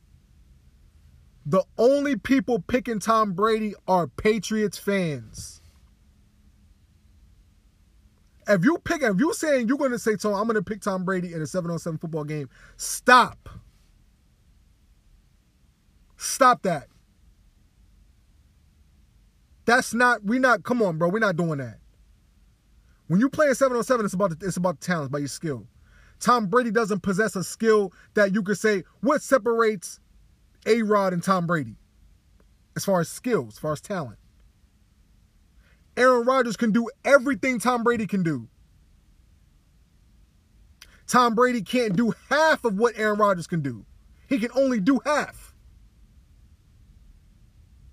[1.45, 5.61] The only people picking Tom Brady are Patriots fans.
[8.47, 11.33] If you pick, if you saying you're gonna say, Tom, I'm gonna pick Tom Brady
[11.33, 13.49] in a 7 on 7 football game, stop.
[16.17, 16.87] Stop that.
[19.65, 21.09] That's not we're not come on, bro.
[21.09, 21.79] We're not doing that.
[23.07, 25.19] When you play a 7 on 7, it's about the, it's about the talent, about
[25.19, 25.67] your skill.
[26.19, 29.99] Tom Brady doesn't possess a skill that you could say what separates
[30.65, 31.75] A Rod and Tom Brady
[32.75, 34.17] as far as skill, as far as talent.
[35.97, 38.47] Aaron Rodgers can do everything Tom Brady can do.
[41.07, 43.85] Tom Brady can't do half of what Aaron Rodgers can do.
[44.27, 45.53] He can only do half.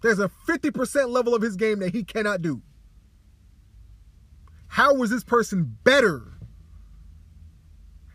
[0.01, 2.63] There's a 50% level of his game that he cannot do.
[4.73, 6.33] How is this person better?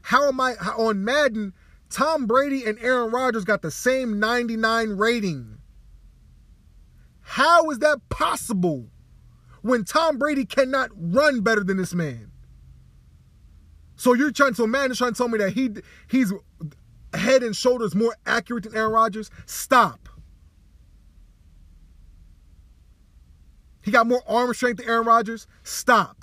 [0.02, 1.54] How am I on Madden?
[1.92, 5.60] Tom Brady and Aaron Rodgers got the same 99 rating.
[7.22, 8.88] How is that possible
[9.62, 12.32] when Tom Brady cannot run better than this man?
[13.96, 15.70] So you're trying to so man is trying to tell me that he
[16.10, 16.34] he's
[17.14, 19.30] head and shoulders more accurate than Aaron Rodgers?
[19.46, 20.10] Stop.
[23.84, 25.46] He got more arm strength than Aaron Rodgers.
[25.62, 26.17] Stop.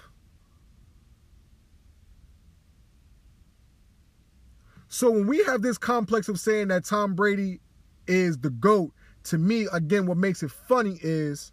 [4.95, 7.59] So when we have this complex of saying that Tom Brady
[8.07, 8.93] is the GOAT,
[9.25, 11.51] to me, again, what makes it funny is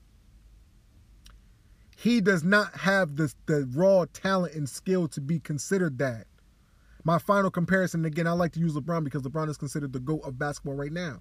[1.98, 6.28] he does not have the, the raw talent and skill to be considered that.
[7.04, 10.22] My final comparison, again, I like to use LeBron because LeBron is considered the GOAT
[10.24, 11.20] of basketball right now.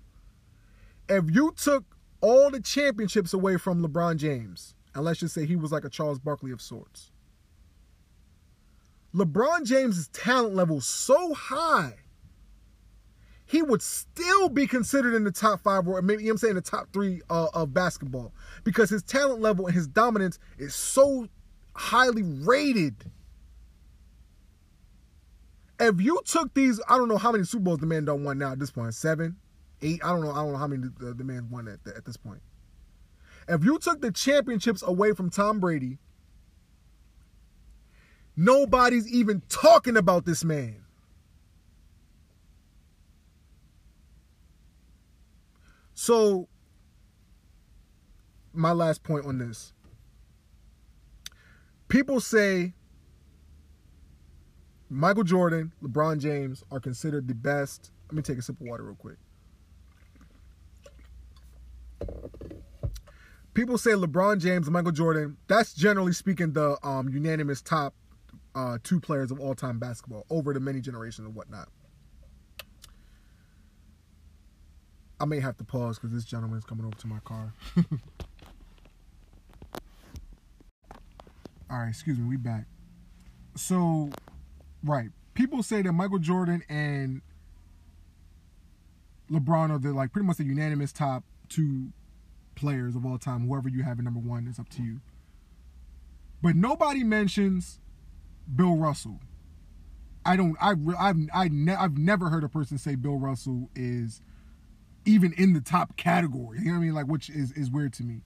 [1.09, 5.57] If you took all the championships away from LeBron James, and let's just say he
[5.57, 7.13] was like a Charles Barkley of sorts,
[9.15, 11.95] LeBron James's talent level so high,
[13.51, 16.93] he would still be considered in the top five or maybe I'm saying the top
[16.93, 18.33] three uh, of basketball
[18.63, 21.27] because his talent level and his dominance is so
[21.75, 22.95] highly rated.
[25.81, 28.39] If you took these, I don't know how many Super Bowls the man don't won
[28.39, 29.35] now at this point, seven,
[29.83, 30.01] eight.
[30.05, 30.31] I don't know.
[30.31, 32.43] I don't know how many the, the man won at, at this point.
[33.49, 35.99] If you took the championships away from Tom Brady
[38.37, 40.85] Nobody's even talking about this man.
[46.03, 46.49] So,
[48.55, 49.75] my last point on this.
[51.89, 52.73] People say
[54.89, 57.91] Michael Jordan, LeBron James are considered the best.
[58.09, 59.19] Let me take a sip of water real quick.
[63.53, 67.93] People say LeBron James Michael Jordan, that's generally speaking the um, unanimous top
[68.55, 71.69] uh, two players of all time basketball over the many generations and whatnot.
[75.21, 77.53] I may have to pause because this gentleman is coming over to my car.
[81.71, 82.65] all right, excuse me, we back.
[83.55, 84.11] So,
[84.83, 87.21] right, people say that Michael Jordan and
[89.31, 91.93] LeBron are the like pretty much the unanimous top two
[92.55, 93.47] players of all time.
[93.47, 95.01] Whoever you have at number one is up to you.
[96.43, 97.79] But nobody mentions
[98.55, 99.21] Bill Russell.
[100.25, 100.57] I don't.
[100.61, 104.23] I I've I ne- I've never heard a person say Bill Russell is
[105.11, 106.59] even in the top category.
[106.59, 106.95] You know what I mean?
[106.95, 108.23] Like, which is is weird to me,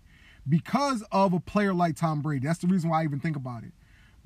[0.48, 2.46] because of a player like Tom Brady.
[2.46, 3.72] That's the reason why I even think about it.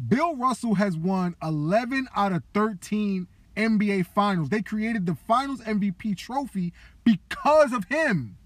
[0.07, 4.49] Bill Russell has won 11 out of 13 NBA Finals.
[4.49, 6.73] They created the Finals MVP trophy
[7.05, 8.37] because of him.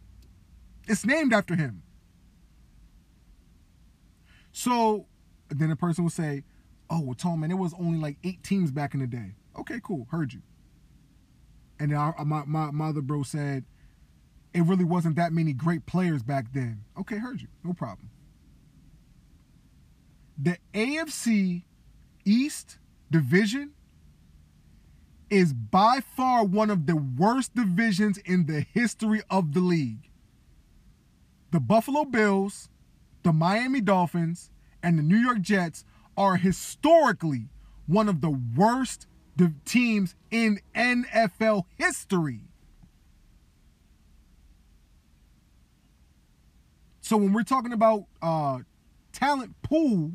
[0.89, 1.83] It's named after him.
[4.53, 5.07] So
[5.49, 6.45] then a person will say,
[6.89, 9.35] oh, well, Tom, man, it was only like eight teams back in the day.
[9.59, 10.41] Okay, cool, heard you.
[11.79, 13.65] And then I, my, my, my other bro said,
[14.55, 16.85] it really wasn't that many great players back then.
[16.99, 18.11] Okay, heard you, no problem.
[20.39, 21.63] The AFC
[22.25, 22.79] East
[23.11, 23.73] division
[25.31, 30.11] is by far one of the worst divisions in the history of the league.
[31.53, 32.69] The Buffalo Bills,
[33.23, 34.51] the Miami Dolphins,
[34.83, 35.85] and the New York Jets
[36.17, 37.49] are historically
[37.87, 39.07] one of the worst
[39.65, 42.41] teams in NFL history.
[47.13, 48.61] So when we're talking about uh,
[49.13, 50.13] talent pool,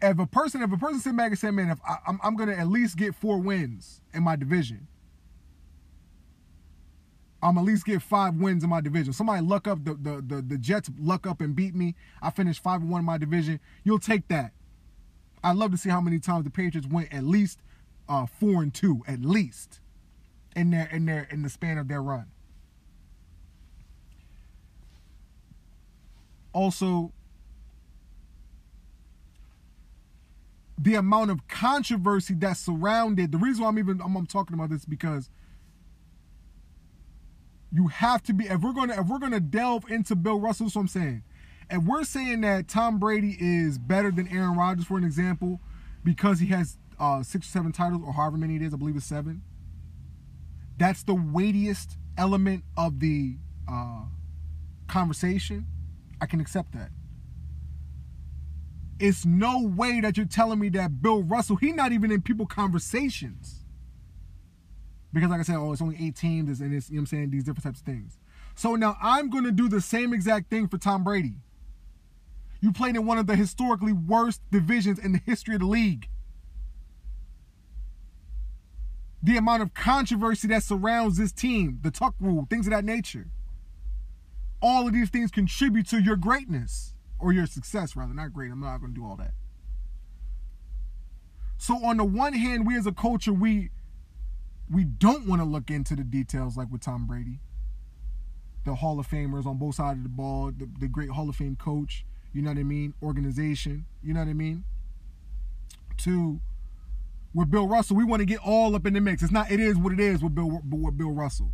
[0.00, 2.36] if a person if a person sit back and say, "Man, if I, I'm, I'm
[2.36, 4.88] gonna at least get four wins in my division,"
[7.42, 9.12] I'm at least get five wins in my division.
[9.12, 11.94] Somebody luck up the the the, the Jets luck up and beat me.
[12.22, 13.60] I finished five and one in my division.
[13.84, 14.52] You'll take that.
[15.44, 17.58] I'd love to see how many times the Patriots went at least
[18.08, 19.80] uh, four and two, at least
[20.56, 22.24] in their in their in the span of their run.
[26.52, 27.12] Also,
[30.78, 34.70] the amount of controversy that surrounded the reason why I'm even I'm, I'm talking about
[34.70, 35.28] this because
[37.72, 40.76] you have to be if we're gonna if we're gonna delve into Bill Russell, that's
[40.76, 41.22] what I'm saying
[41.70, 45.60] if we're saying that Tom Brady is better than Aaron Rodgers, for an example,
[46.02, 48.96] because he has uh, six or seven titles, or however many it is, I believe
[48.96, 49.42] it's seven.
[50.76, 53.36] That's the weightiest element of the
[53.70, 54.04] uh,
[54.88, 55.66] conversation.
[56.20, 56.90] I can accept that.
[58.98, 62.46] It's no way that you're telling me that Bill Russell, he's not even in people
[62.46, 63.64] conversations.
[65.12, 67.06] Because like I said, oh, it's only eight teams and it's, you know what I'm
[67.06, 68.18] saying, these different types of things.
[68.54, 71.36] So now I'm going to do the same exact thing for Tom Brady.
[72.60, 76.08] You played in one of the historically worst divisions in the history of the league.
[79.22, 83.28] The amount of controversy that surrounds this team, the tuck rule, things of that nature.
[84.62, 88.14] All of these things contribute to your greatness or your success, rather.
[88.14, 88.50] Not great.
[88.50, 89.32] I'm not going to do all that.
[91.58, 93.70] So on the one hand, we as a culture, we
[94.72, 97.40] we don't want to look into the details like with Tom Brady.
[98.64, 101.36] The Hall of Famers on both sides of the ball, the, the great Hall of
[101.36, 104.64] Fame coach, you know what I mean, organization, you know what I mean?
[105.98, 106.40] To
[107.34, 109.22] with Bill Russell, we want to get all up in the mix.
[109.22, 111.52] It's not it is what it is with Bill with Bill Russell.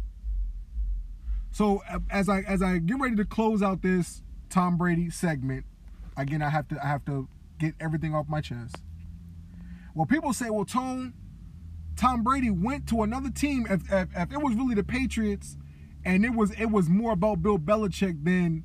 [1.53, 5.65] So as I as I get ready to close out this Tom Brady segment,
[6.17, 7.29] again I have to I have to
[7.59, 8.77] get everything off my chest.
[9.95, 11.15] Well, people say, well, Tone,
[11.97, 15.57] Tom Brady went to another team, if, if, if it was really the Patriots,
[16.05, 18.65] and it was it was more about Bill Belichick than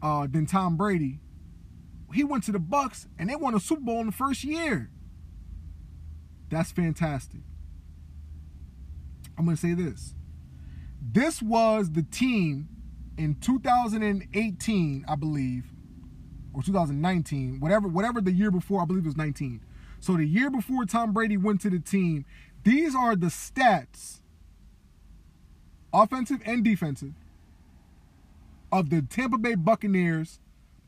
[0.00, 1.20] uh, than Tom Brady,
[2.14, 4.90] he went to the Bucs and they won a Super Bowl in the first year.
[6.48, 7.40] That's fantastic.
[9.36, 10.14] I'm gonna say this.
[11.00, 12.68] This was the team
[13.16, 15.64] in 2018, I believe,
[16.52, 19.60] or 2019, whatever, whatever the year before, I believe it was 19.
[20.00, 22.24] So the year before Tom Brady went to the team,
[22.64, 24.20] these are the stats,
[25.92, 27.14] offensive and defensive,
[28.72, 30.38] of the Tampa Bay Buccaneers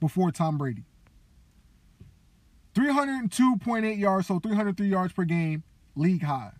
[0.01, 0.85] before Tom Brady.
[2.75, 5.63] 302.8 yards, so 303 yards per game,
[5.95, 6.53] league high.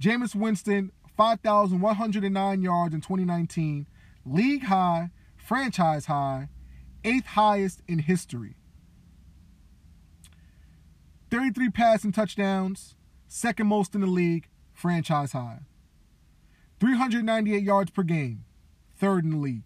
[0.00, 3.86] Jameis Winston, 5,109 yards in 2019,
[4.24, 6.48] league high, franchise high,
[7.04, 8.56] eighth highest in history.
[11.30, 12.94] 33 passing touchdowns,
[13.26, 15.60] second most in the league, franchise high.
[16.80, 18.44] 398 yards per game,
[18.96, 19.62] third in the league.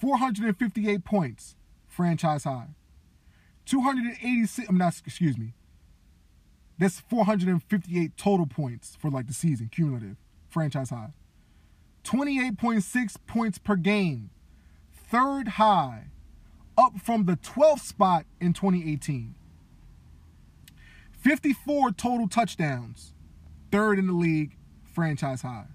[0.00, 2.68] 458 points, franchise high.
[3.66, 5.54] 286, I'm not, excuse me.
[6.78, 10.16] That's 458 total points for like the season, cumulative,
[10.54, 11.12] franchise high.
[12.04, 14.30] 28.6 points per game,
[14.92, 16.04] third high,
[16.78, 19.34] up from the 12th spot in 2018.
[21.10, 23.12] 54 total touchdowns,
[23.72, 24.56] third in the league,
[24.92, 25.66] franchise high.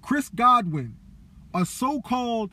[0.00, 0.96] Chris Godwin,
[1.54, 2.52] a so called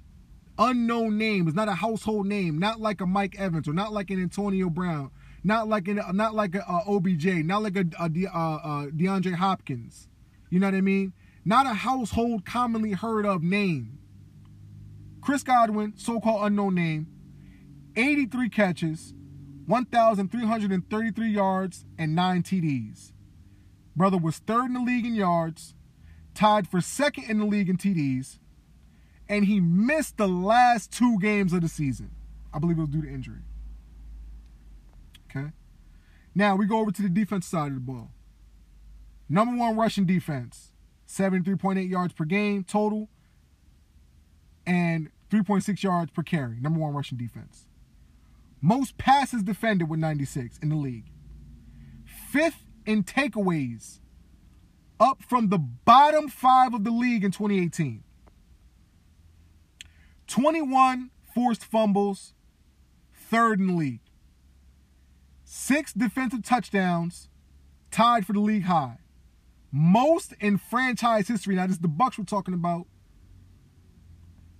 [0.57, 4.09] unknown name, is not a household name, not like a Mike Evans or not like
[4.09, 5.11] an Antonio Brown,
[5.43, 8.55] not like an not like a, a OBJ, not like a, a, a, a uh,
[8.57, 10.09] uh, DeAndre Hopkins.
[10.49, 11.13] You know what I mean?
[11.45, 13.99] Not a household commonly heard of name.
[15.21, 17.07] Chris Godwin, so called unknown name,
[17.95, 19.13] 83 catches,
[19.65, 23.11] 1,333 yards, and 9 TDs.
[23.95, 25.75] Brother was third in the league in yards,
[26.33, 28.39] tied for second in the league in TDs,
[29.27, 32.11] and he missed the last two games of the season.
[32.53, 33.41] I believe it was due to injury.
[35.29, 35.49] Okay.
[36.33, 38.11] Now we go over to the defense side of the ball.
[39.27, 40.68] Number one rushing defense,
[41.09, 43.09] 73.8 yards per game total,
[44.65, 46.59] and 3.6 yards per carry.
[46.59, 47.65] Number one rushing defense.
[48.61, 51.11] Most passes defended with 96 in the league.
[52.05, 53.99] Fifth in takeaways,
[54.99, 58.03] up from the bottom five of the league in 2018.
[60.27, 62.33] 21 forced fumbles,
[63.15, 64.01] third in the league.
[65.43, 67.29] Six defensive touchdowns,
[67.89, 68.99] tied for the league high
[69.71, 71.55] most in franchise history.
[71.55, 72.87] Now, this is the Bucs we're talking about.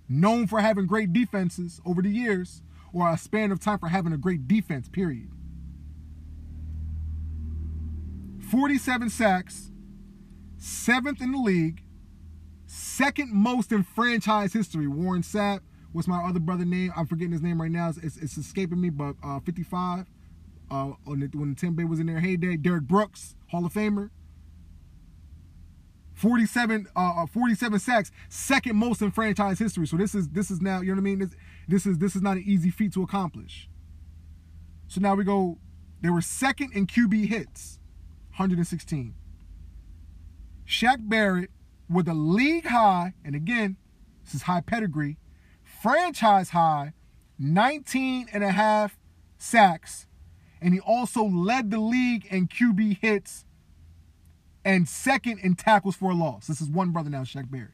[0.08, 4.12] Known for having great defenses over the years, or a span of time for having
[4.12, 5.30] a great defense, period.
[8.50, 9.70] 47 sacks,
[10.58, 11.84] seventh in the league,
[12.66, 14.88] second most in franchise history.
[14.88, 15.60] Warren Sapp,
[15.92, 16.92] what's my other brother name?
[16.96, 17.92] I'm forgetting his name right now.
[18.02, 20.06] It's, it's escaping me, but uh, 55.
[20.70, 24.10] Uh, when, the, when Tampa Bay was in their heyday, Derrick Brooks, Hall of Famer.
[26.20, 29.86] 47 uh, uh 47 sacks, second most in franchise history.
[29.86, 31.18] So this is this is now, you know what I mean?
[31.20, 31.30] This
[31.66, 33.68] this is this is not an easy feat to accomplish.
[34.86, 35.56] So now we go
[36.02, 37.78] they were second in QB hits,
[38.32, 39.14] 116.
[40.66, 41.50] Shaq Barrett
[41.88, 43.78] with a league high, and again,
[44.24, 45.16] this is high pedigree,
[45.64, 46.92] franchise high,
[47.38, 48.98] 19 and a half
[49.38, 50.06] sacks,
[50.60, 53.46] and he also led the league in QB hits
[54.64, 56.46] and second in tackles for a loss.
[56.46, 57.70] This is one brother now, Shaq Barrett.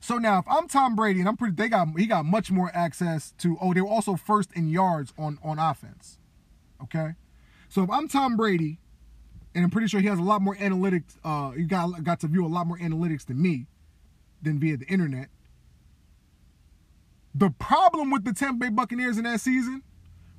[0.00, 2.70] So now, if I'm Tom Brady, and I'm pretty, they got he got much more
[2.74, 3.56] access to.
[3.60, 6.18] Oh, they were also first in yards on on offense.
[6.82, 7.14] Okay,
[7.68, 8.78] so if I'm Tom Brady,
[9.54, 11.16] and I'm pretty sure he has a lot more analytics.
[11.24, 13.66] Uh, he got got to view a lot more analytics than me,
[14.42, 15.28] than via the internet.
[17.34, 19.82] The problem with the Tampa Bay Buccaneers in that season,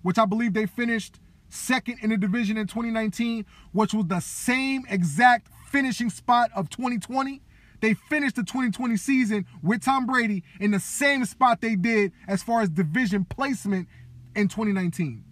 [0.02, 1.20] which I believe they finished
[1.50, 7.42] second in the division in 2019, which was the same exact finishing spot of 2020.
[7.80, 12.42] They finished the 2020 season with Tom Brady in the same spot they did as
[12.42, 13.88] far as division placement
[14.36, 15.24] in 2019.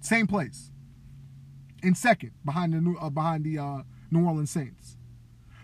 [0.00, 0.72] Same place.
[1.82, 4.96] In second behind the new uh, behind the uh, New Orleans Saints.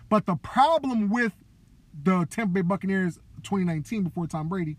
[0.08, 1.32] But the problem with
[2.02, 4.76] the Tampa Bay Buccaneers 2019 before Tom Brady,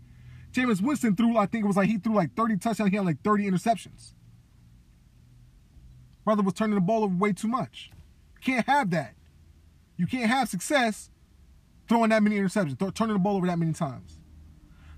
[0.52, 3.04] Jameis Winston threw I think it was like he threw like 30 touchdowns, he had
[3.04, 4.14] like 30 interceptions.
[6.28, 7.90] Brother was turning the ball over way too much.
[8.34, 9.14] You can't have that.
[9.96, 11.08] You can't have success
[11.88, 14.18] throwing that many interceptions, th- turning the ball over that many times.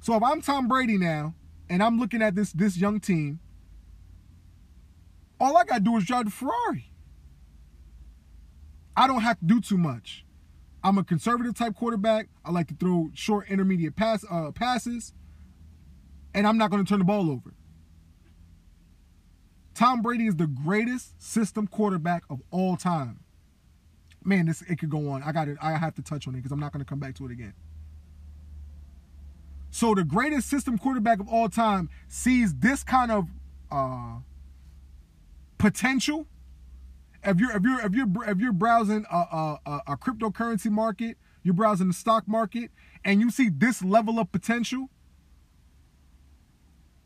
[0.00, 1.36] So if I'm Tom Brady now
[1.68, 3.38] and I'm looking at this this young team,
[5.38, 6.90] all I gotta do is drive the Ferrari.
[8.96, 10.26] I don't have to do too much.
[10.82, 12.28] I'm a conservative type quarterback.
[12.44, 15.12] I like to throw short intermediate pass uh, passes,
[16.34, 17.54] and I'm not to turn the ball over.
[19.80, 23.20] Tom Brady is the greatest system quarterback of all time.
[24.22, 25.22] Man, this it could go on.
[25.22, 25.56] I got it.
[25.58, 27.32] I have to touch on it because I'm not going to come back to it
[27.32, 27.54] again.
[29.70, 33.28] So the greatest system quarterback of all time sees this kind of
[33.72, 34.16] uh,
[35.56, 36.26] potential.
[37.24, 41.54] If you're if you're if you're if you're browsing a, a, a cryptocurrency market, you're
[41.54, 42.70] browsing the stock market,
[43.02, 44.90] and you see this level of potential,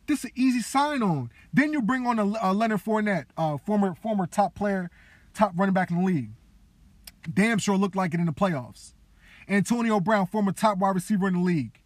[0.07, 1.31] this is an easy sign on.
[1.53, 4.91] Then you bring on a, a Leonard Fournette, uh, former former top player,
[5.33, 6.31] top running back in the league.
[7.33, 8.93] Damn sure looked like it in the playoffs.
[9.49, 11.81] Antonio Brown, former top wide receiver in the league.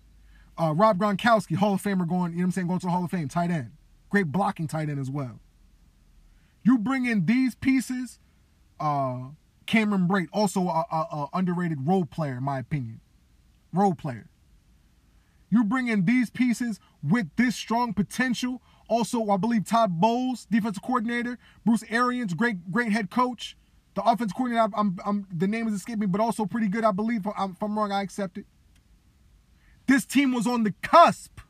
[0.56, 2.92] Uh, Rob Gronkowski, Hall of Famer, going, you know what I'm saying, going to the
[2.92, 3.70] Hall of Fame, tight end.
[4.10, 5.38] Great blocking tight end as well.
[6.64, 8.18] You bring in these pieces,
[8.80, 9.28] uh,
[9.66, 13.00] Cameron Brate, also a, a, a underrated role player, in my opinion.
[13.72, 14.28] Role player.
[15.50, 18.62] You bring in these pieces with this strong potential.
[18.88, 23.56] Also, I believe Todd Bowles, defensive coordinator, Bruce Arians, great great head coach.
[23.94, 26.92] The offensive coordinator, I'm, I'm, the name is escaping me, but also pretty good, I
[26.92, 27.26] believe.
[27.26, 28.46] If I'm, if I'm wrong, I accept it.
[29.86, 31.40] This team was on the cusp.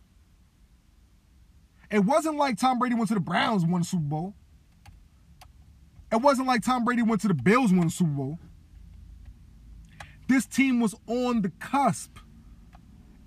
[1.90, 4.34] It wasn't like Tom Brady went to the Browns won the Super Bowl.
[6.10, 8.38] It wasn't like Tom Brady went to the Bills won the Super Bowl.
[10.28, 12.18] This team was on the cusp.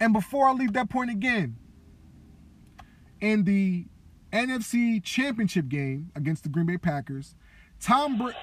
[0.01, 1.57] And before I leave that point again,
[3.21, 3.85] in the
[4.33, 7.35] NFC Championship game against the Green Bay Packers,
[7.79, 8.33] Tom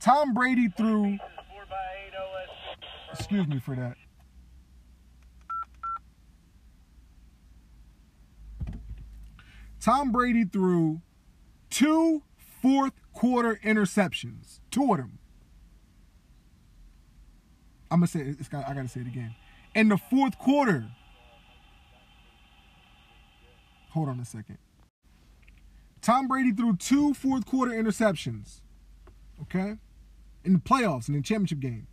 [0.00, 1.18] Tom Brady threw.
[3.12, 3.96] Excuse me for that.
[9.78, 11.02] Tom Brady threw
[11.68, 12.22] two
[12.62, 14.60] fourth quarter interceptions.
[14.70, 15.18] Two of them.
[17.90, 19.34] I'm gonna say it's got, I gotta say it again.
[19.74, 20.86] In the fourth quarter.
[23.90, 24.58] Hold on a second.
[26.00, 28.60] Tom Brady threw two fourth quarter interceptions.
[29.40, 29.76] Okay?
[30.44, 31.86] In the playoffs, in the championship game.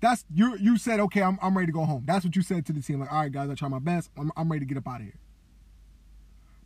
[0.00, 2.02] That's you you said, okay, I'm, I'm ready to go home.
[2.04, 2.98] That's what you said to the team.
[2.98, 4.10] Like, all right, guys, I try my best.
[4.18, 5.14] I'm, I'm ready to get up out of here.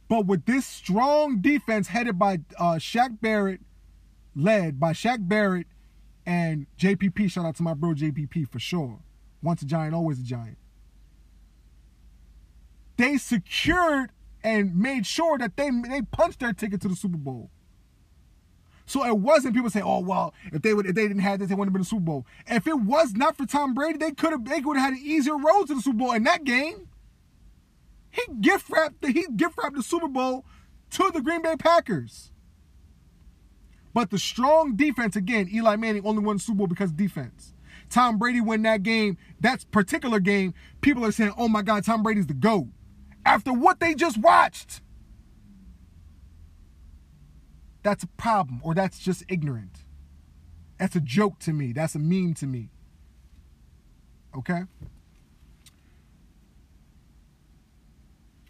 [0.09, 3.61] But with this strong defense headed by uh, Shaq Barrett,
[4.35, 5.67] led by Shaq Barrett
[6.25, 9.01] and JPP, shout out to my bro JPP for sure.
[9.43, 10.59] Once a giant, always a giant.
[12.97, 14.11] They secured
[14.43, 17.51] and made sure that they they punched their ticket to the Super Bowl.
[18.87, 21.49] So it wasn't people say, "Oh well, if they would if they didn't have this,
[21.49, 24.13] they wouldn't have been the Super Bowl." If it was not for Tom Brady, they
[24.13, 26.45] could have they would have had an easier road to the Super Bowl in that
[26.45, 26.89] game.
[28.11, 30.45] He gift wrapped the, he gift wrapped the Super Bowl
[30.91, 32.31] to the Green Bay Packers.
[33.93, 37.55] But the strong defense, again, Eli Manning only won Super Bowl because defense.
[37.89, 42.03] Tom Brady win that game, that particular game, people are saying, oh my God, Tom
[42.03, 42.69] Brady's the GOAT.
[43.25, 44.81] After what they just watched.
[47.83, 49.85] That's a problem, or that's just ignorant.
[50.79, 51.73] That's a joke to me.
[51.73, 52.71] That's a meme to me.
[54.37, 54.63] Okay?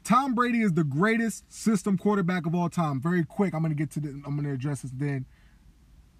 [0.07, 3.01] Tom Brady is the greatest system quarterback of all time.
[3.01, 4.09] Very quick, I'm gonna get to the.
[4.24, 5.26] I'm gonna address this then.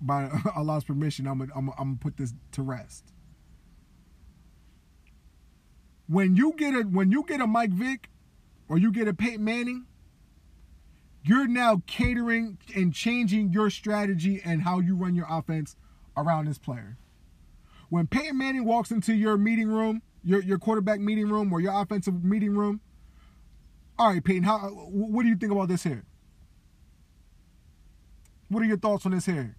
[0.01, 3.12] By Allah's permission, I'm gonna, I'm, I'm put this to rest.
[6.09, 8.11] When you get a when you get a Mike Vick,
[8.68, 9.86] or you get a Peyton Manning,
[11.24, 15.76] you're now catering and changing your strategy and how you run your offense
[16.16, 16.99] around this player.
[17.88, 21.80] When Peyton Manning walks into your meeting room, your your quarterback meeting room or your
[21.80, 22.80] offensive meeting room
[23.99, 26.05] all right, Peyton, how, what do you think about this here?
[28.49, 29.57] What are your thoughts on this here?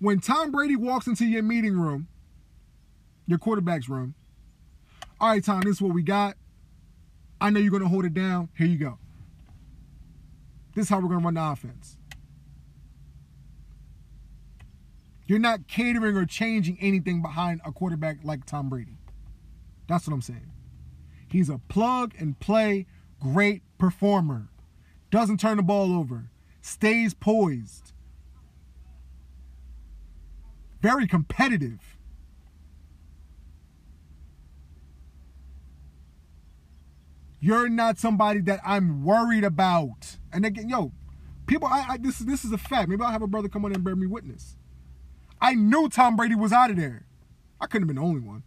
[0.00, 2.08] When Tom Brady walks into your meeting room,
[3.26, 4.14] your quarterback's room,
[5.20, 6.36] all right, Tom, this is what we got.
[7.40, 8.48] I know you're going to hold it down.
[8.56, 8.98] Here you go.
[10.74, 11.96] This is how we're going to run the offense.
[15.26, 18.98] You're not catering or changing anything behind a quarterback like Tom Brady.
[19.88, 20.52] That's what I'm saying.
[21.28, 22.86] He's a plug and play
[23.20, 24.48] great performer.
[25.10, 26.30] Doesn't turn the ball over.
[26.60, 27.92] Stays poised.
[30.80, 31.96] Very competitive.
[37.40, 40.16] You're not somebody that I'm worried about.
[40.32, 40.92] And again, yo,
[41.46, 42.88] people, I, I this this is a fact.
[42.88, 44.56] Maybe I'll have a brother come on and bear me witness.
[45.40, 47.06] I knew Tom Brady was out of there.
[47.60, 48.42] I couldn't have been the only one.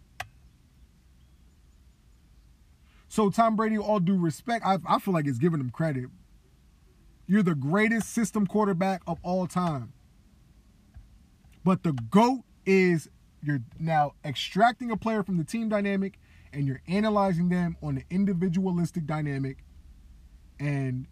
[3.07, 6.05] So Tom Brady, all due respect, I, I feel like it's giving him credit.
[7.27, 9.93] You're the greatest system quarterback of all time.
[11.63, 13.09] But the GOAT is
[13.43, 16.19] you're now extracting a player from the team dynamic
[16.53, 19.63] and you're analyzing them on the individualistic dynamic.
[20.59, 21.07] And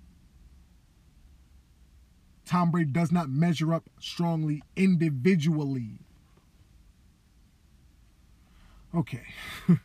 [2.45, 5.99] Tom Brady does not measure up strongly individually.
[8.93, 9.23] Okay.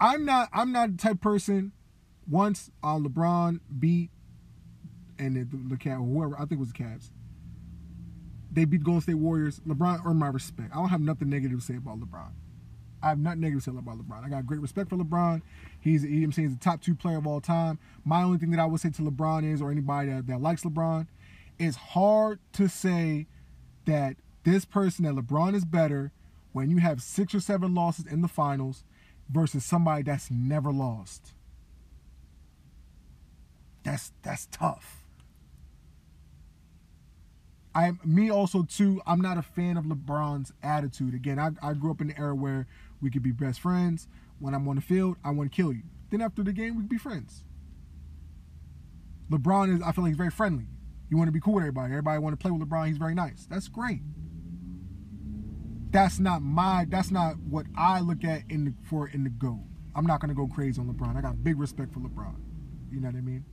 [0.00, 1.72] I'm not I'm not the type person
[2.28, 4.10] once uh, LeBron beat
[5.18, 7.10] and the, the, the Cavs, whoever I think it was the Cavs.
[8.50, 9.60] They beat Golden State Warriors.
[9.66, 10.70] LeBron earned my respect.
[10.72, 12.30] I don't have nothing negative to say about LeBron.
[13.02, 14.24] I have nothing negative to say about LeBron.
[14.24, 15.42] I got great respect for LeBron.
[15.80, 17.78] He's, he, I'm saying, he's the top two player of all time.
[18.04, 20.62] My only thing that I would say to LeBron is, or anybody that, that likes
[20.64, 21.06] LeBron,
[21.58, 23.26] it's hard to say
[23.84, 26.12] that this person, that LeBron is better
[26.52, 28.82] when you have six or seven losses in the finals
[29.30, 31.34] versus somebody that's never lost.
[33.84, 34.97] That's that's tough.
[37.78, 39.00] I'm me also too.
[39.06, 41.14] I'm not a fan of LeBron's attitude.
[41.14, 42.66] Again, I, I grew up in the era where
[43.00, 44.08] we could be best friends.
[44.40, 45.82] When I'm on the field, I want to kill you.
[46.10, 47.44] Then after the game, we could be friends.
[49.30, 49.82] LeBron is.
[49.82, 50.66] I feel like he's very friendly.
[51.08, 51.92] You want to be cool with everybody.
[51.92, 52.88] Everybody want to play with LeBron.
[52.88, 53.46] He's very nice.
[53.48, 54.00] That's great.
[55.92, 56.84] That's not my.
[56.88, 59.60] That's not what I look at in the for in the go.
[59.94, 61.16] I'm not gonna go crazy on LeBron.
[61.16, 62.34] I got big respect for LeBron.
[62.90, 63.44] You know what I mean?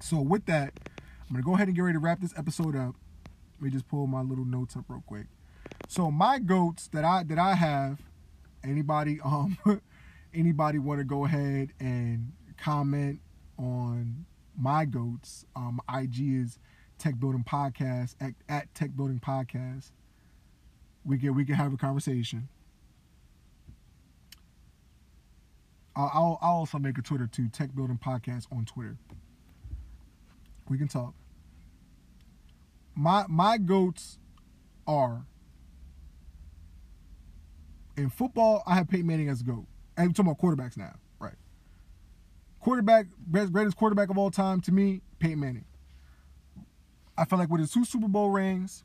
[0.00, 0.72] So with that,
[1.28, 2.94] I'm gonna go ahead and get ready to wrap this episode up.
[3.58, 5.26] Let me just pull my little notes up real quick.
[5.88, 8.00] So my goats that I that I have,
[8.64, 9.58] anybody um
[10.34, 13.20] anybody want to go ahead and comment
[13.58, 14.24] on
[14.58, 15.44] my goats?
[15.54, 16.58] Um, IG is
[16.98, 19.90] Tech Building Podcast at, at Tech Building Podcast.
[21.04, 22.48] We can we can have a conversation.
[25.94, 28.96] I'll, I'll, I'll also make a Twitter too, Tech Building Podcast on Twitter.
[30.68, 31.14] We can talk.
[32.94, 34.18] My my goats
[34.86, 35.24] are
[37.96, 38.62] in football.
[38.66, 39.66] I have Peyton Manning as a goat.
[39.96, 41.34] I'm talking about quarterbacks now, right?
[42.60, 45.64] Quarterback, best greatest quarterback of all time to me, Peyton Manning.
[47.16, 48.84] I feel like with his two Super Bowl rings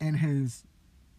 [0.00, 0.64] and his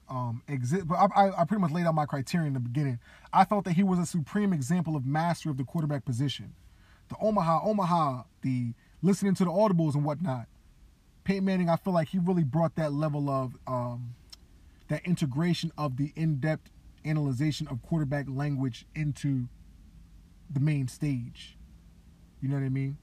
[0.10, 3.00] um, exit, but I, I, pretty much laid out my criteria in the beginning.
[3.32, 6.54] I felt that he was a supreme example of mastery of the quarterback position.
[7.08, 10.48] The Omaha, Omaha, the listening to the audibles and whatnot.
[11.24, 14.16] Peyton Manning, I feel like he really brought that level of um,
[14.88, 16.72] that integration of the in-depth
[17.06, 19.48] analyzation of quarterback language into
[20.50, 21.58] the main stage.
[22.42, 22.98] You know what I mean?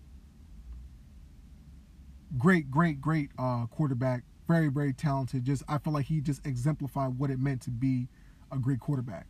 [2.37, 4.25] Great, great, great uh, quarterback.
[4.47, 5.45] Very, very talented.
[5.45, 8.09] Just I feel like he just exemplified what it meant to be
[8.51, 9.27] a great quarterback.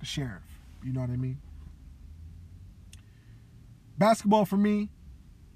[0.00, 0.42] The sheriff.
[0.84, 1.40] You know what I mean?
[3.98, 4.90] Basketball for me,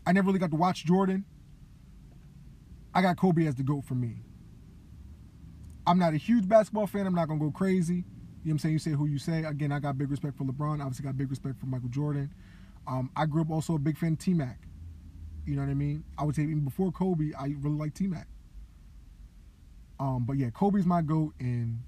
[0.06, 1.24] I never really got to watch Jordan.
[2.94, 4.16] I got Kobe as the GOAT for me.
[5.86, 7.06] I'm not a huge basketball fan.
[7.06, 7.94] I'm not going to go crazy.
[7.94, 8.04] You know
[8.44, 8.72] what I'm saying?
[8.74, 9.44] You say who you say.
[9.44, 10.80] Again, I got big respect for LeBron.
[10.80, 12.32] Obviously, got big respect for Michael Jordan.
[12.86, 14.60] Um, I grew up also a big fan of T Mac.
[15.44, 16.04] You know what I mean?
[16.16, 18.28] I would say even before Kobe, I really like T Mac.
[19.98, 21.80] Um, but yeah, Kobe's my goat in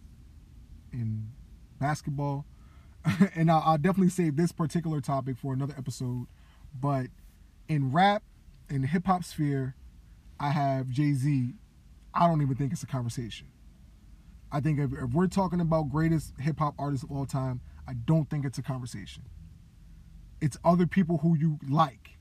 [0.93, 1.29] in
[1.79, 2.47] basketball,
[3.35, 6.27] and I'll, I'll, definitely save this particular topic for another episode.
[6.81, 7.09] But
[7.69, 8.23] in rap,
[8.69, 9.75] in the hip hop sphere,
[10.41, 11.55] I have Jay Z.
[12.15, 13.49] I don't even think it's a conversation.
[14.51, 17.95] I think if, if we're talking about greatest hip hop artists of all time, I
[17.95, 19.25] don't think it's a conversation.
[20.41, 22.19] It's other people who you like.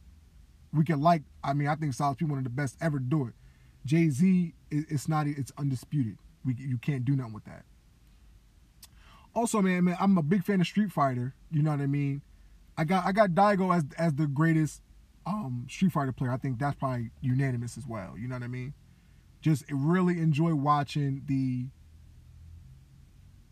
[0.74, 1.24] We can like.
[1.43, 3.34] I mean, I think Styles P one of the best ever to do it.
[3.86, 5.28] Jay Z, it's not.
[5.28, 6.18] It's undisputed.
[6.43, 7.64] We you can't do nothing with that.
[9.34, 11.36] Also, man, man, I'm a big fan of Street Fighter.
[11.52, 12.22] You know what I mean?
[12.78, 14.82] I got I got Daigo as as the greatest
[15.28, 18.15] um, Street Fighter player, I think that's probably unanimous as well.
[18.17, 18.73] You know what I mean?
[19.41, 21.67] Just really enjoy watching the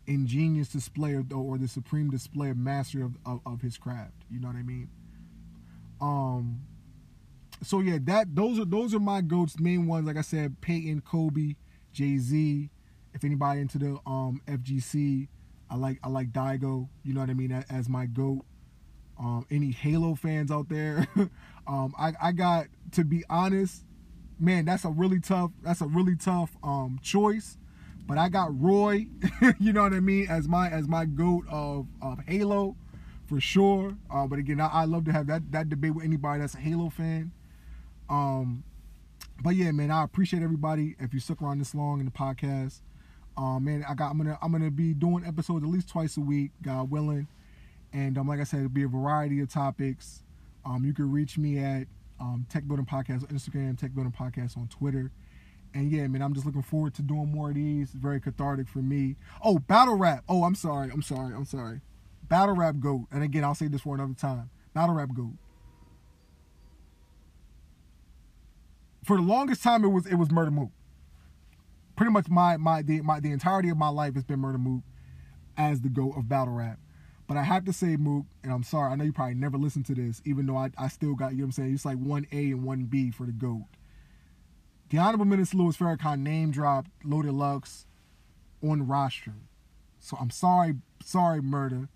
[0.06, 4.14] ingenious display of, or the supreme display of mastery of, of, of, his craft.
[4.30, 4.88] You know what I mean?
[6.00, 6.62] Um.
[7.62, 9.58] So yeah, that those are those are my goats.
[9.58, 11.56] Main ones, like I said, Peyton, Kobe,
[11.92, 12.70] Jay Z.
[13.14, 15.28] If anybody into the um FGC,
[15.70, 16.88] I like I like Daigo.
[17.02, 17.52] You know what I mean?
[17.70, 18.44] As my goat.
[19.18, 21.08] Um, any Halo fans out there,
[21.66, 23.84] um, I, I got to be honest,
[24.38, 27.58] man, that's a really tough, that's a really tough um, choice.
[28.06, 29.06] But I got Roy,
[29.58, 32.76] you know what I mean, as my as my goat of, of Halo,
[33.26, 33.96] for sure.
[34.08, 36.58] Uh, but again, I, I love to have that that debate with anybody that's a
[36.58, 37.32] Halo fan.
[38.08, 38.62] Um,
[39.42, 42.80] but yeah, man, I appreciate everybody if you stuck around this long in the podcast.
[43.36, 46.20] Um, man, I got I'm gonna I'm gonna be doing episodes at least twice a
[46.20, 47.26] week, God willing.
[47.92, 50.22] And um, like I said, it'll be a variety of topics.
[50.66, 51.86] Um, you can reach me at
[52.20, 55.12] um, Tech Building Podcast on Instagram, Tech Building Podcast on Twitter.
[55.72, 57.90] And yeah, man, I'm just looking forward to doing more of these.
[57.90, 59.16] It's Very cathartic for me.
[59.44, 60.24] Oh, battle rap.
[60.28, 60.90] Oh, I'm sorry.
[60.92, 61.34] I'm sorry.
[61.34, 61.82] I'm sorry.
[62.28, 63.06] Battle rap goat.
[63.12, 64.50] And again, I'll say this for another time.
[64.74, 65.34] Battle rap goat.
[69.04, 70.70] For the longest time, it was it was Murda Mook.
[71.94, 74.82] Pretty much my my the my the entirety of my life has been Murda Mook
[75.56, 76.78] as the goat of battle rap.
[77.26, 79.86] But I have to say, Mook, and I'm sorry, I know you probably never listened
[79.86, 81.74] to this, even though I, I still got, you know what I'm saying?
[81.74, 83.66] It's like 1A and 1B for the GOAT.
[84.90, 87.86] The Honorable Minister Louis Farrakhan name dropped Loaded Lux
[88.62, 89.34] on roster.
[89.98, 91.88] So I'm sorry, sorry, Murda.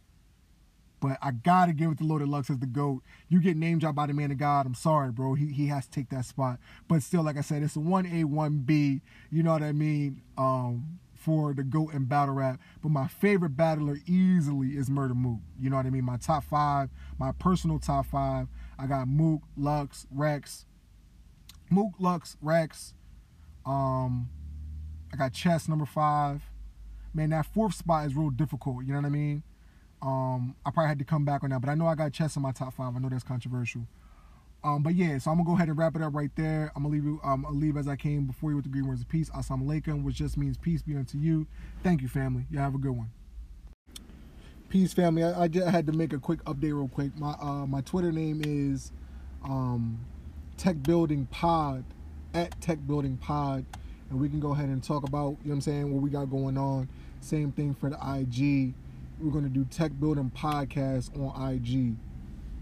[1.00, 3.02] But I gotta give it to Loaded Lux as the GOAT.
[3.28, 4.66] You get name dropped by the man of God.
[4.66, 5.34] I'm sorry, bro.
[5.34, 6.58] He he has to take that spot.
[6.88, 9.00] But still, like I said, it's a 1A, 1B.
[9.30, 10.22] You know what I mean?
[10.36, 12.58] Um, for the GOAT and battle rap.
[12.82, 15.40] But my favorite battler easily is Murda Mook.
[15.58, 16.04] You know what I mean?
[16.04, 18.48] My top five, my personal top five.
[18.78, 20.64] I got Mook, Lux, Rex.
[21.68, 22.94] Mook, Lux, Rex.
[23.66, 24.30] Um,
[25.12, 26.42] I got Chess number five.
[27.12, 28.84] Man, that fourth spot is real difficult.
[28.84, 29.42] You know what I mean?
[30.00, 32.36] Um, I probably had to come back on that, but I know I got Chess
[32.36, 32.96] in my top five.
[32.96, 33.86] I know that's controversial.
[34.62, 36.70] Um, but yeah, so I'm gonna go ahead and wrap it up right there.
[36.76, 38.86] I'm gonna leave you, um, I'll leave as I came before you with the green
[38.86, 39.30] words of peace.
[39.30, 41.46] Assalamu alaikum, which just means peace be unto you.
[41.82, 42.46] Thank you, family.
[42.50, 43.10] Y'all have a good one.
[44.68, 45.24] Peace, family.
[45.24, 47.16] I, I just had to make a quick update real quick.
[47.18, 48.92] My uh, my Twitter name is
[49.44, 49.98] um,
[50.58, 51.84] Tech Building Pod
[52.34, 53.64] at Tech Building Pod,
[54.10, 56.10] and we can go ahead and talk about you know what I'm saying what we
[56.10, 56.86] got going on.
[57.20, 58.74] Same thing for the IG.
[59.18, 61.96] We're gonna do Tech Building Podcast on IG.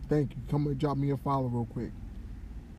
[0.08, 0.42] Thank you.
[0.50, 1.92] Come and drop me a follow real quick.